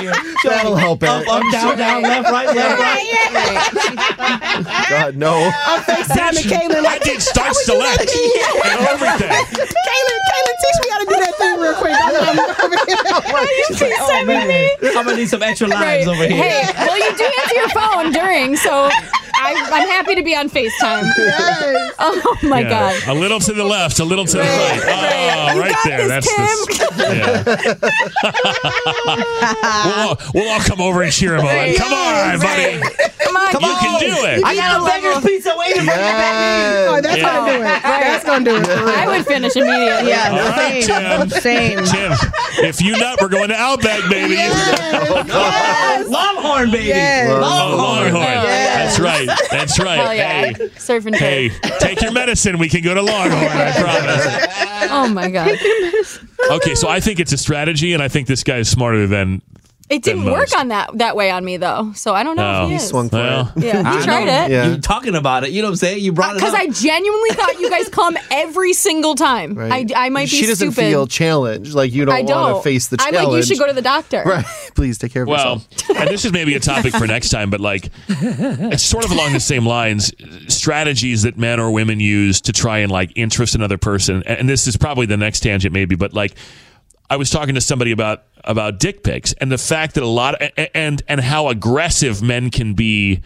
here. 0.00 0.12
That'll 0.44 0.76
help 0.76 1.02
it. 1.02 1.08
Up, 1.08 1.26
up, 1.28 1.42
down, 1.52 1.76
down, 1.78 2.02
left, 2.02 2.30
right, 2.30 2.46
left, 2.54 2.80
right. 2.80 3.06
God, 4.90 5.16
no. 5.16 5.50
I'm 5.66 5.82
FaceTiming 5.82 6.48
Kaelin 6.50 6.76
I 6.76 6.80
like, 6.80 7.02
did 7.02 7.20
start 7.22 7.54
select 7.54 8.10
and 8.10 8.80
everything. 8.88 9.30
Kaelin, 9.30 10.20
Kaelin, 10.30 10.56
teach 10.60 10.78
me 10.82 10.88
how 10.90 10.98
to 10.98 11.06
do 11.06 11.16
that 11.16 11.34
thing 11.38 11.60
real 11.60 11.74
quick. 11.74 11.94
I'm, 11.94 12.14
I'm 12.16 12.38
over 12.64 12.76
here. 12.86 12.96
Oh, 14.02 14.24
man. 14.26 14.68
I'm 14.82 15.04
gonna 15.04 15.16
need 15.16 15.28
some 15.28 15.42
extra 15.42 15.66
lives 15.68 16.06
over 16.06 16.26
here. 16.26 16.42
Hey, 16.42 16.72
well, 16.86 16.98
you 16.98 17.16
do 17.16 17.24
answer 17.24 17.54
your 17.54 17.68
phone 17.70 18.12
during, 18.12 18.56
so 18.56 18.90
I, 19.42 19.54
I'm 19.72 19.88
happy 19.88 20.14
to 20.16 20.22
be 20.22 20.34
on 20.36 20.48
FaceTime. 20.50 21.04
Yes. 21.16 21.94
Oh 21.98 22.36
my 22.44 22.60
Yeah. 22.60 22.68
God. 22.70 23.02
A 23.08 23.14
little 23.18 23.40
to 23.40 23.52
the 23.52 23.64
left, 23.64 23.98
a 24.00 24.04
little 24.04 24.24
to 24.26 24.36
the 24.36 24.42
right. 24.42 24.82
right. 24.84 25.50
Oh, 25.50 25.54
You 25.54 25.60
right 25.60 25.72
got 25.72 25.84
there. 25.84 26.08
this, 26.08 26.36
That's 26.36 26.66
the. 26.96 27.04
Yeah. 27.16 27.44
we'll, 29.84 30.08
all, 30.08 30.18
we'll 30.34 30.48
all 30.50 30.60
come 30.60 30.80
over 30.80 31.02
and 31.02 31.12
cheer 31.12 31.36
him 31.36 31.44
on. 31.46 31.74
Come 31.76 31.92
on, 31.92 32.38
buddy. 32.40 32.80
Come 33.20 33.36
on, 33.36 33.52
You 33.52 33.76
can 33.80 34.00
do 34.00 34.06
it. 34.26 34.44
I 34.44 34.54
got 34.54 34.80
a 34.80 34.84
beggar's 34.84 35.24
pizza 35.24 35.54
waiting 35.56 35.78
for 35.80 35.84
you 35.84 35.86
back 35.90 36.88
Oh, 36.88 37.00
that's 37.02 37.16
Yeah. 37.18 37.22
gonna 37.24 37.52
do 37.52 37.58
it. 37.60 37.82
That's 37.82 38.24
gonna 38.24 38.44
do 38.44 38.56
it. 38.56 38.68
I 38.68 39.06
would 39.06 39.26
finish 39.26 39.56
immediately. 39.56 40.08
Yeah, 40.10 40.30
All 40.30 40.50
right, 40.50 40.82
same, 40.84 41.28
Tim. 41.28 41.30
same. 41.40 41.84
Tim, 41.84 42.12
if 42.64 42.80
you 42.80 42.96
nut, 42.96 43.18
we're 43.20 43.28
going 43.28 43.48
to 43.48 43.56
Outback, 43.56 44.08
baby. 44.10 44.36
Oh, 45.32 46.04
Longhorn, 46.08 46.70
baby. 46.70 46.88
Yes. 46.88 47.30
Oh, 47.30 47.40
Longhorn. 47.40 48.12
Longhorn. 48.14 48.22
That's 48.44 48.98
right. 48.98 49.28
That's 49.50 49.78
right. 49.78 49.98
Hell 49.98 50.14
yeah. 50.14 50.52
Hey, 50.52 50.68
Surf 50.76 51.06
and 51.06 51.14
hey, 51.14 51.50
take 51.78 52.00
your 52.02 52.12
medicine. 52.12 52.58
We 52.58 52.68
can 52.68 52.82
go 52.82 52.94
to 52.94 53.02
Longhorn. 53.02 53.42
I 53.44 53.72
promise. 53.80 54.90
Oh 54.90 55.08
my 55.08 55.30
God. 55.30 55.50
Okay, 56.50 56.74
so 56.74 56.88
I 56.88 57.00
think 57.00 57.20
it's 57.20 57.32
a 57.32 57.38
strategy, 57.38 57.92
and 57.92 58.02
I 58.02 58.08
think 58.08 58.26
this 58.26 58.42
guy 58.42 58.58
is 58.58 58.68
smarter 58.68 59.06
than. 59.06 59.42
It 59.90 60.02
didn't 60.04 60.24
work 60.26 60.56
on 60.56 60.68
that 60.68 60.96
that 60.98 61.16
way 61.16 61.30
on 61.32 61.44
me 61.44 61.56
though, 61.56 61.90
so 61.96 62.14
I 62.14 62.22
don't 62.22 62.36
know 62.36 62.60
Oh. 62.60 62.62
if 62.62 62.68
he 62.68 62.70
He 62.70 62.76
is. 62.76 62.88
Swung 62.88 63.08
for 63.10 63.16
Well, 63.16 63.52
it. 63.56 63.64
Yeah, 63.64 63.82
I 63.84 63.98
he 63.98 64.04
tried 64.04 64.24
know. 64.24 64.44
it. 64.44 64.50
Yeah. 64.52 64.66
You 64.70 64.78
talking 64.80 65.16
about 65.16 65.42
it? 65.44 65.50
You 65.50 65.62
know 65.62 65.68
what 65.68 65.72
I'm 65.72 65.76
saying? 65.76 66.00
You 66.04 66.12
brought 66.12 66.36
it 66.36 66.42
up. 66.42 66.50
Because. 66.50 66.54
I 66.54 66.68
genuinely 66.68 67.30
thought 67.30 67.58
you 67.58 67.68
guys 67.68 67.88
come 67.88 68.16
every 68.30 68.72
single 68.72 69.16
time. 69.16 69.54
Right. 69.54 69.90
I, 69.96 70.06
I 70.06 70.08
might 70.10 70.30
be 70.30 70.36
She 70.36 70.46
doesn't 70.46 70.72
stupid. 70.72 70.88
feel 70.90 71.06
challenged. 71.08 71.74
Like 71.74 71.92
you 71.92 72.04
don't, 72.04 72.14
want 72.14 72.28
don't 72.28 72.54
to 72.58 72.62
face 72.62 72.86
the 72.88 72.98
challenge. 72.98 73.16
I'm 73.16 73.24
like, 73.24 73.36
you 73.38 73.42
should 73.42 73.58
go 73.58 73.66
to 73.66 73.72
the 73.72 73.82
doctor. 73.82 74.22
Right. 74.24 74.44
Please 74.76 74.96
take 74.96 75.12
care 75.12 75.24
of 75.24 75.28
yourself. 75.28 75.66
Well, 75.68 75.78
yourself. 75.80 76.00
and 76.00 76.08
this 76.08 76.24
is 76.24 76.32
maybe 76.32 76.54
a 76.54 76.60
topic 76.60 76.94
for 76.94 77.06
next 77.08 77.30
time, 77.30 77.50
but 77.50 77.60
like 77.60 77.90
it's 78.08 78.84
sort 78.84 79.04
of 79.04 79.10
along 79.10 79.32
the 79.32 79.40
same 79.40 79.66
lines. 79.66 80.12
Strategies 80.54 81.22
that 81.22 81.36
men 81.36 81.58
or 81.58 81.70
women 81.72 81.98
use 82.00 82.40
to 82.42 82.52
try 82.52 82.78
and 82.78 82.92
like 82.92 83.10
interest 83.16 83.54
another 83.56 83.76
person, 83.78 84.22
and 84.24 84.48
this 84.48 84.66
is 84.68 84.76
probably 84.76 85.06
the 85.06 85.16
next 85.16 85.40
tangent, 85.40 85.72
maybe, 85.72 85.96
but 85.96 86.12
like 86.14 86.34
I 87.10 87.16
was 87.16 87.28
talking 87.28 87.56
to 87.56 87.60
somebody 87.60 87.90
about 87.90 88.22
about 88.44 88.78
dick 88.78 89.02
pics 89.02 89.32
and 89.34 89.50
the 89.50 89.58
fact 89.58 89.94
that 89.94 90.02
a 90.04 90.06
lot 90.06 90.40
of, 90.40 90.68
and 90.74 91.02
and 91.08 91.20
how 91.20 91.48
aggressive 91.48 92.22
men 92.22 92.50
can 92.50 92.74
be 92.74 93.22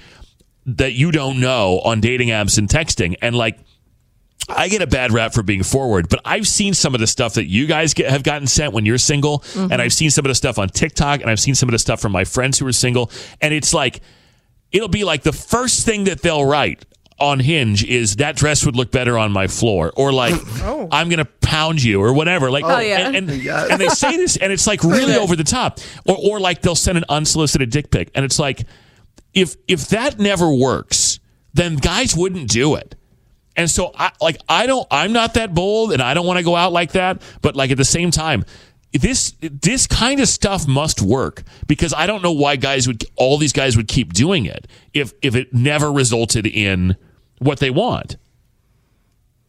that 0.67 0.95
you 0.95 1.13
don't 1.13 1.39
know 1.39 1.81
on 1.85 2.01
dating 2.01 2.29
apps 2.29 2.59
and 2.59 2.69
texting, 2.69 3.17
and 3.23 3.37
like. 3.37 3.59
I 4.47 4.69
get 4.69 4.83
a 4.83 4.87
bad 4.87 5.11
rap 5.11 5.33
for 5.33 5.43
being 5.43 5.63
forward, 5.63 6.11
but 6.11 6.21
I've 6.23 6.47
seen 6.47 6.75
some 6.75 6.93
of 6.93 7.01
the 7.01 7.07
stuff 7.07 7.35
that 7.35 7.47
you 7.47 7.67
guys 7.67 7.95
get, 7.95 8.11
have 8.11 8.23
gotten 8.23 8.47
sent 8.47 8.75
when 8.75 8.85
you're 8.85 8.99
single, 8.99 9.39
mm-hmm. 9.39 9.73
and 9.73 9.81
I've 9.81 9.95
seen 9.95 10.11
some 10.11 10.27
of 10.27 10.29
the 10.29 10.35
stuff 10.35 10.59
on 10.59 10.69
TikTok, 10.69 11.23
and 11.23 11.31
I've 11.31 11.41
seen 11.41 11.55
some 11.55 11.67
of 11.71 11.73
the 11.73 11.79
stuff 11.79 11.99
from 11.99 12.13
my 12.13 12.25
friends 12.25 12.59
who 12.59 12.67
are 12.67 12.73
single, 12.73 13.11
and 13.41 13.55
it's 13.55 13.73
like 13.73 14.03
it'll 14.71 14.89
be 14.89 15.03
like 15.03 15.23
the 15.23 15.33
first 15.33 15.87
thing 15.87 16.05
that 16.05 16.21
they'll 16.21 16.45
write 16.45 16.85
on 17.25 17.41
Hinge 17.41 17.85
is 17.85 18.17
that 18.17 18.37
dress 18.37 18.65
would 18.65 18.77
look 18.77 18.91
better 18.91 19.19
on 19.19 19.33
my 19.33 19.47
floor, 19.49 19.93
or 19.97 20.13
like 20.13 20.35
oh. 20.63 20.89
I'm 20.91 21.09
gonna 21.09 21.25
pound 21.25 21.83
you, 21.83 22.01
or 22.03 22.13
whatever. 22.13 22.51
Like, 22.51 22.65
Oh, 22.65 22.79
yeah. 22.79 23.07
and 23.09 23.17
and, 23.17 23.31
Yes. 23.43 23.71
and 23.71 23.81
they 23.81 23.89
say 23.89 24.17
this, 24.17 24.37
and 24.37 24.53
it's 24.53 24.67
like 24.67 24.83
really 24.85 25.17
over 25.17 25.37
the 25.37 25.45
top, 25.45 25.81
or 26.05 26.17
or 26.23 26.41
like 26.41 26.63
they'll 26.63 26.75
send 26.75 26.99
an 26.99 27.05
unsolicited 27.09 27.71
dick 27.71 27.91
pic, 27.91 28.11
and 28.15 28.25
it's 28.25 28.39
like 28.39 28.67
if 29.33 29.57
if 29.67 29.89
that 29.89 30.19
never 30.19 30.53
works, 30.53 31.19
then 31.55 31.77
guys 31.77 32.17
wouldn't 32.17 32.49
do 32.49 32.75
it. 32.77 32.95
And 33.57 33.71
so 33.71 33.93
I 33.97 34.11
like 34.21 34.37
I 34.49 34.67
don't 34.67 34.87
I'm 34.91 35.13
not 35.13 35.35
that 35.35 35.55
bold 35.55 35.93
and 35.93 36.03
I 36.03 36.15
don't 36.15 36.27
want 36.27 36.39
to 36.39 36.45
go 36.45 36.57
out 36.57 36.73
like 36.73 36.93
that, 36.93 37.23
but 37.41 37.55
like 37.57 37.71
at 37.71 37.77
the 37.77 37.85
same 37.85 38.11
time 38.11 38.45
this 38.93 39.35
this 39.41 39.87
kind 39.89 40.21
of 40.21 40.29
stuff 40.29 40.69
must 40.69 41.03
work 41.03 41.43
because 41.67 41.93
I 41.93 42.07
don't 42.07 42.23
know 42.23 42.33
why 42.33 42.55
guys 42.57 42.87
would 42.87 43.05
all 43.17 43.39
these 43.39 43.53
guys 43.53 43.77
would 43.77 43.89
keep 43.89 44.13
doing 44.13 44.47
it 44.47 44.69
if 44.93 45.13
if 45.21 45.35
it 45.35 45.53
never 45.53 45.91
resulted 45.93 46.47
in 46.47 46.97
what 47.39 47.59
they 47.59 47.71
want. 47.71 48.17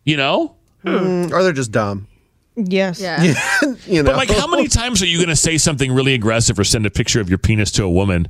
You 0.03 0.17
know? 0.17 0.55
Mm, 0.83 1.31
or 1.31 1.43
they're 1.43 1.53
just 1.53 1.71
dumb. 1.71 2.07
Yes. 2.55 3.01
Yeah. 3.01 3.21
you 3.85 4.03
know. 4.03 4.11
But 4.11 4.17
like 4.17 4.29
how 4.29 4.47
many 4.47 4.67
times 4.67 5.01
are 5.01 5.07
you 5.07 5.17
going 5.17 5.29
to 5.29 5.35
say 5.35 5.57
something 5.57 5.91
really 5.91 6.13
aggressive 6.13 6.57
or 6.57 6.63
send 6.63 6.85
a 6.85 6.89
picture 6.89 7.19
of 7.19 7.29
your 7.29 7.37
penis 7.37 7.71
to 7.71 7.83
a 7.83 7.89
woman 7.89 8.27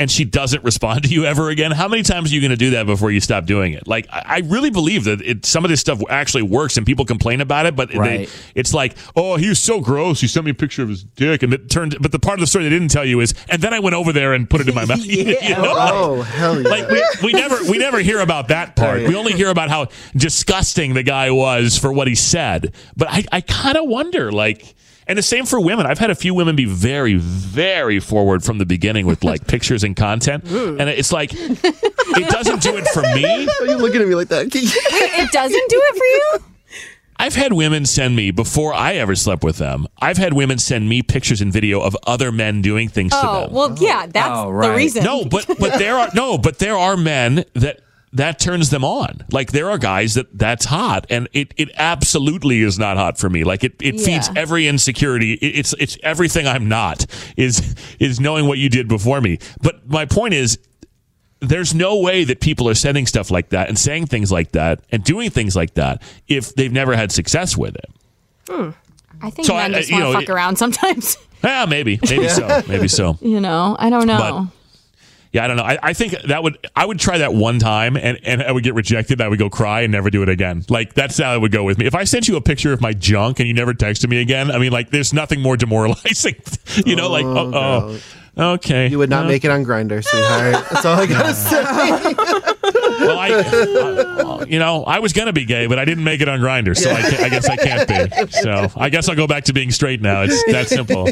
and 0.00 0.10
she 0.10 0.24
doesn't 0.24 0.64
respond 0.64 1.04
to 1.04 1.10
you 1.10 1.24
ever 1.26 1.50
again? 1.50 1.70
How 1.70 1.86
many 1.86 2.02
times 2.02 2.32
are 2.32 2.34
you 2.34 2.40
going 2.40 2.50
to 2.50 2.56
do 2.56 2.70
that 2.70 2.86
before 2.86 3.10
you 3.12 3.20
stop 3.20 3.44
doing 3.46 3.74
it? 3.74 3.86
Like, 3.86 4.08
I 4.10 4.22
I 4.26 4.38
really 4.46 4.70
believe 4.70 5.04
that 5.04 5.20
it, 5.20 5.44
some 5.46 5.64
of 5.64 5.70
this 5.70 5.80
stuff 5.80 6.00
actually 6.08 6.42
works 6.42 6.76
and 6.76 6.86
people 6.86 7.04
complain 7.04 7.40
about 7.40 7.66
it, 7.66 7.76
but 7.76 7.94
Right. 7.94 8.26
they, 8.28 8.34
it's 8.54 8.72
like, 8.74 8.96
oh, 9.14 9.36
he 9.36 9.48
was 9.48 9.60
so 9.60 9.80
gross. 9.80 10.20
He 10.20 10.26
sent 10.26 10.44
me 10.46 10.50
a 10.52 10.54
picture 10.54 10.82
of 10.82 10.88
his 10.88 11.04
dick. 11.04 11.42
And 11.42 11.52
it 11.52 11.68
turned, 11.70 11.96
but 12.00 12.10
the 12.12 12.18
part 12.18 12.34
of 12.38 12.40
the 12.40 12.46
story 12.46 12.64
they 12.64 12.70
didn't 12.70 12.88
tell 12.88 13.04
you 13.04 13.20
is, 13.20 13.34
and 13.50 13.60
then 13.60 13.74
I 13.74 13.78
went 13.80 13.94
over 13.94 14.12
there 14.12 14.32
and 14.32 14.48
put 14.48 14.60
it 14.62 14.68
in 14.68 14.74
my 14.74 14.84
mouth. 14.86 15.00
You 15.04 15.24
know, 15.54 15.62
like- 15.74 15.92
oh 15.92 16.22
hell 16.22 16.60
yeah! 16.62 16.68
like 16.68 16.88
we, 16.88 17.02
we 17.24 17.32
never 17.32 17.56
we 17.70 17.76
never 17.78 17.98
hear 17.98 18.20
about 18.20 18.48
that 18.48 18.76
part. 18.76 19.00
We 19.06 19.14
only 19.14 19.32
hear 19.34 19.50
about 19.50 19.68
how 19.68 19.88
disgusting 20.16 20.94
the 20.94 21.02
guy 21.02 21.30
was 21.30 21.76
for 21.76 21.92
what 21.92 22.08
he 22.08 22.14
said. 22.14 22.72
But 22.96 23.08
I, 23.10 23.24
I 23.32 23.40
kind 23.42 23.76
of 23.76 23.86
wonder, 23.88 24.30
like, 24.32 24.74
and 25.10 25.18
the 25.18 25.22
same 25.22 25.44
for 25.44 25.60
women. 25.60 25.86
I've 25.86 25.98
had 25.98 26.10
a 26.10 26.14
few 26.14 26.32
women 26.34 26.54
be 26.56 26.64
very, 26.66 27.16
very 27.16 27.98
forward 28.00 28.44
from 28.44 28.58
the 28.58 28.64
beginning 28.64 29.06
with 29.06 29.24
like 29.24 29.46
pictures 29.48 29.82
and 29.84 29.96
content, 29.96 30.44
and 30.48 30.80
it's 30.88 31.12
like 31.12 31.32
it 31.34 32.28
doesn't 32.30 32.62
do 32.62 32.76
it 32.76 32.86
for 32.88 33.02
me. 33.02 33.24
Are 33.60 33.66
you 33.66 33.76
looking 33.76 34.00
at 34.00 34.08
me 34.08 34.14
like 34.14 34.28
that? 34.28 34.44
Wait, 34.54 34.62
it 34.64 35.32
doesn't 35.32 35.68
do 35.70 35.82
it 35.84 35.96
for 35.96 36.04
you? 36.04 36.44
I've 37.16 37.34
had 37.34 37.52
women 37.52 37.84
send 37.84 38.16
me 38.16 38.30
before 38.30 38.72
I 38.72 38.94
ever 38.94 39.14
slept 39.14 39.44
with 39.44 39.58
them. 39.58 39.86
I've 40.00 40.16
had 40.16 40.32
women 40.32 40.58
send 40.58 40.88
me 40.88 41.02
pictures 41.02 41.42
and 41.42 41.52
video 41.52 41.80
of 41.82 41.94
other 42.06 42.32
men 42.32 42.62
doing 42.62 42.88
things 42.88 43.12
to 43.12 43.20
Oh, 43.22 43.40
them. 43.42 43.52
well, 43.52 43.76
yeah, 43.78 44.06
that's 44.06 44.30
Oh, 44.32 44.46
the 44.46 44.70
reason. 44.74 45.04
No, 45.04 45.26
but 45.26 45.44
but 45.58 45.78
there 45.78 45.98
are 45.98 46.08
no, 46.14 46.38
but 46.38 46.60
there 46.60 46.78
are 46.78 46.96
men 46.96 47.44
that 47.54 47.80
that 48.12 48.38
turns 48.40 48.70
them 48.70 48.84
on. 48.84 49.24
Like 49.30 49.52
there 49.52 49.70
are 49.70 49.78
guys 49.78 50.14
that 50.14 50.36
that's 50.36 50.64
hot, 50.64 51.06
and 51.10 51.28
it 51.32 51.54
it 51.56 51.70
absolutely 51.76 52.60
is 52.62 52.78
not 52.78 52.96
hot 52.96 53.18
for 53.18 53.30
me. 53.30 53.44
Like 53.44 53.62
it 53.64 53.74
it 53.80 54.00
feeds 54.00 54.28
every 54.34 54.66
insecurity. 54.66 55.34
It, 55.34 55.58
it's 55.58 55.72
it's 55.78 55.96
everything 56.02 56.46
I'm 56.46 56.68
not 56.68 57.06
is 57.36 57.74
is 57.98 58.18
knowing 58.20 58.46
what 58.48 58.58
you 58.58 58.68
did 58.68 58.88
before 58.88 59.20
me. 59.20 59.38
But 59.62 59.88
my 59.88 60.06
point 60.06 60.34
is. 60.34 60.58
There's 61.42 61.72
no 61.74 61.96
way 61.98 62.24
that 62.24 62.40
people 62.42 62.68
are 62.68 62.74
sending 62.74 63.06
stuff 63.06 63.30
like 63.30 63.48
that 63.48 63.68
and 63.70 63.78
saying 63.78 64.08
things 64.08 64.30
like 64.30 64.52
that 64.52 64.82
and 64.92 65.02
doing 65.02 65.30
things 65.30 65.56
like 65.56 65.72
that 65.72 66.02
if 66.28 66.54
they've 66.54 66.70
never 66.70 66.94
had 66.94 67.10
success 67.10 67.56
with 67.56 67.76
it. 67.76 67.90
Hmm. 68.46 68.70
I 69.22 69.30
think 69.30 69.46
So 69.46 69.54
men 69.54 69.74
I- 69.74 69.78
just 69.78 69.88
you 69.88 70.02
want 70.02 70.06
to 70.08 70.12
fuck 70.12 70.22
it- 70.24 70.28
around 70.28 70.56
sometimes. 70.56 71.16
Yeah, 71.42 71.64
maybe, 71.64 71.98
maybe 72.10 72.28
so, 72.28 72.60
maybe 72.68 72.88
so. 72.88 73.16
You 73.22 73.40
know, 73.40 73.74
I 73.78 73.88
don't 73.88 74.06
know. 74.06 74.48
Yeah, 75.32 75.44
I 75.44 75.46
don't 75.48 75.56
know. 75.56 75.62
I, 75.62 75.78
I 75.80 75.92
think 75.92 76.12
that 76.22 76.42
would 76.42 76.58
I 76.74 76.84
would 76.84 76.98
try 76.98 77.18
that 77.18 77.32
one 77.32 77.60
time 77.60 77.96
and, 77.96 78.18
and 78.24 78.42
I 78.42 78.50
would 78.50 78.64
get 78.64 78.74
rejected. 78.74 79.20
I 79.20 79.28
would 79.28 79.38
go 79.38 79.48
cry 79.48 79.82
and 79.82 79.92
never 79.92 80.10
do 80.10 80.22
it 80.24 80.28
again. 80.28 80.64
Like 80.68 80.94
that's 80.94 81.18
how 81.18 81.34
it 81.34 81.40
would 81.40 81.52
go 81.52 81.62
with 81.62 81.78
me. 81.78 81.86
If 81.86 81.94
I 81.94 82.02
sent 82.02 82.26
you 82.26 82.34
a 82.36 82.40
picture 82.40 82.72
of 82.72 82.80
my 82.80 82.92
junk 82.92 83.38
and 83.38 83.46
you 83.46 83.54
never 83.54 83.72
texted 83.72 84.08
me 84.08 84.20
again, 84.20 84.50
I 84.50 84.58
mean, 84.58 84.72
like 84.72 84.90
there's 84.90 85.12
nothing 85.12 85.40
more 85.40 85.56
demoralizing. 85.56 86.34
you 86.84 86.96
know, 86.96 87.08
like 87.10 87.24
oh, 87.24 88.00
oh, 88.36 88.52
okay. 88.54 88.88
You 88.88 88.98
would 88.98 89.10
not 89.10 89.26
Uh, 89.26 89.28
make 89.28 89.44
it 89.44 89.52
on 89.52 89.64
Grindr, 89.64 90.02
sweetheart. 90.04 90.64
That's 90.70 90.84
all 90.84 90.98
I 90.98 91.06
gotta 91.06 91.34
say. 92.52 92.54
Well, 93.00 93.18
I, 93.18 93.28
I- 94.42 94.44
you 94.48 94.58
know, 94.58 94.84
I 94.84 94.98
was 95.00 95.12
gonna 95.12 95.32
be 95.32 95.44
gay, 95.44 95.66
but 95.66 95.78
I 95.78 95.84
didn't 95.84 96.04
make 96.04 96.20
it 96.20 96.28
on 96.28 96.40
Grindr, 96.40 96.76
so 96.76 96.90
I, 96.90 97.24
I 97.24 97.28
guess 97.28 97.48
I 97.48 97.56
can't 97.56 97.88
be. 97.88 98.26
So 98.30 98.68
I 98.76 98.88
guess 98.88 99.08
I'll 99.08 99.16
go 99.16 99.26
back 99.26 99.44
to 99.44 99.52
being 99.52 99.70
straight 99.70 100.00
now. 100.00 100.22
It's 100.22 100.42
that 100.52 100.68
simple. 100.68 101.08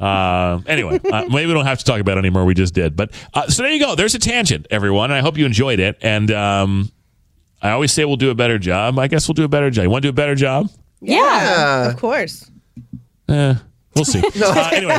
Uh, 0.00 0.60
anyway, 0.66 1.00
uh, 1.12 1.24
maybe 1.26 1.46
we 1.46 1.54
don't 1.54 1.66
have 1.66 1.78
to 1.78 1.84
talk 1.84 2.00
about 2.00 2.16
it 2.16 2.20
anymore. 2.20 2.44
We 2.44 2.54
just 2.54 2.74
did. 2.74 2.96
But 2.96 3.12
uh, 3.34 3.48
so 3.48 3.62
there 3.62 3.72
you 3.72 3.80
go. 3.84 3.94
There's 3.94 4.14
a 4.14 4.18
tangent, 4.18 4.66
everyone. 4.70 5.10
I 5.12 5.20
hope 5.20 5.38
you 5.38 5.46
enjoyed 5.46 5.80
it. 5.80 5.96
And 6.02 6.30
um, 6.30 6.90
I 7.62 7.70
always 7.70 7.92
say 7.92 8.04
we'll 8.04 8.16
do 8.16 8.30
a 8.30 8.34
better 8.34 8.58
job. 8.58 8.98
I 8.98 9.08
guess 9.08 9.28
we'll 9.28 9.34
do 9.34 9.44
a 9.44 9.48
better 9.48 9.70
job. 9.70 9.84
You 9.84 9.90
want 9.90 10.02
to 10.02 10.06
do 10.06 10.10
a 10.10 10.12
better 10.14 10.34
job? 10.34 10.68
Yeah. 11.00 11.90
Of 11.90 11.96
course. 11.98 12.50
Eh, 13.28 13.54
we'll 13.94 14.04
see. 14.04 14.22
Uh, 14.42 14.70
anyway, 14.72 14.98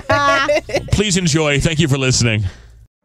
please 0.91 1.17
enjoy. 1.17 1.59
Thank 1.59 1.79
you 1.79 1.87
for 1.87 1.97
listening. 1.97 2.43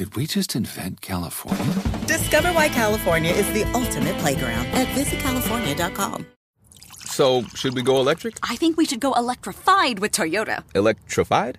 Did 0.00 0.16
we 0.16 0.26
just 0.26 0.56
invent 0.56 1.02
California? 1.02 1.74
Discover 2.06 2.54
why 2.54 2.70
California 2.70 3.32
is 3.32 3.46
the 3.52 3.64
ultimate 3.74 4.16
playground 4.16 4.64
at 4.68 4.86
visitcalifornia.com. 4.96 6.26
So, 7.04 7.42
should 7.54 7.74
we 7.74 7.82
go 7.82 8.00
electric? 8.00 8.38
I 8.42 8.56
think 8.56 8.78
we 8.78 8.86
should 8.86 9.00
go 9.00 9.12
electrified 9.12 9.98
with 9.98 10.12
Toyota. 10.12 10.64
Electrified? 10.74 11.58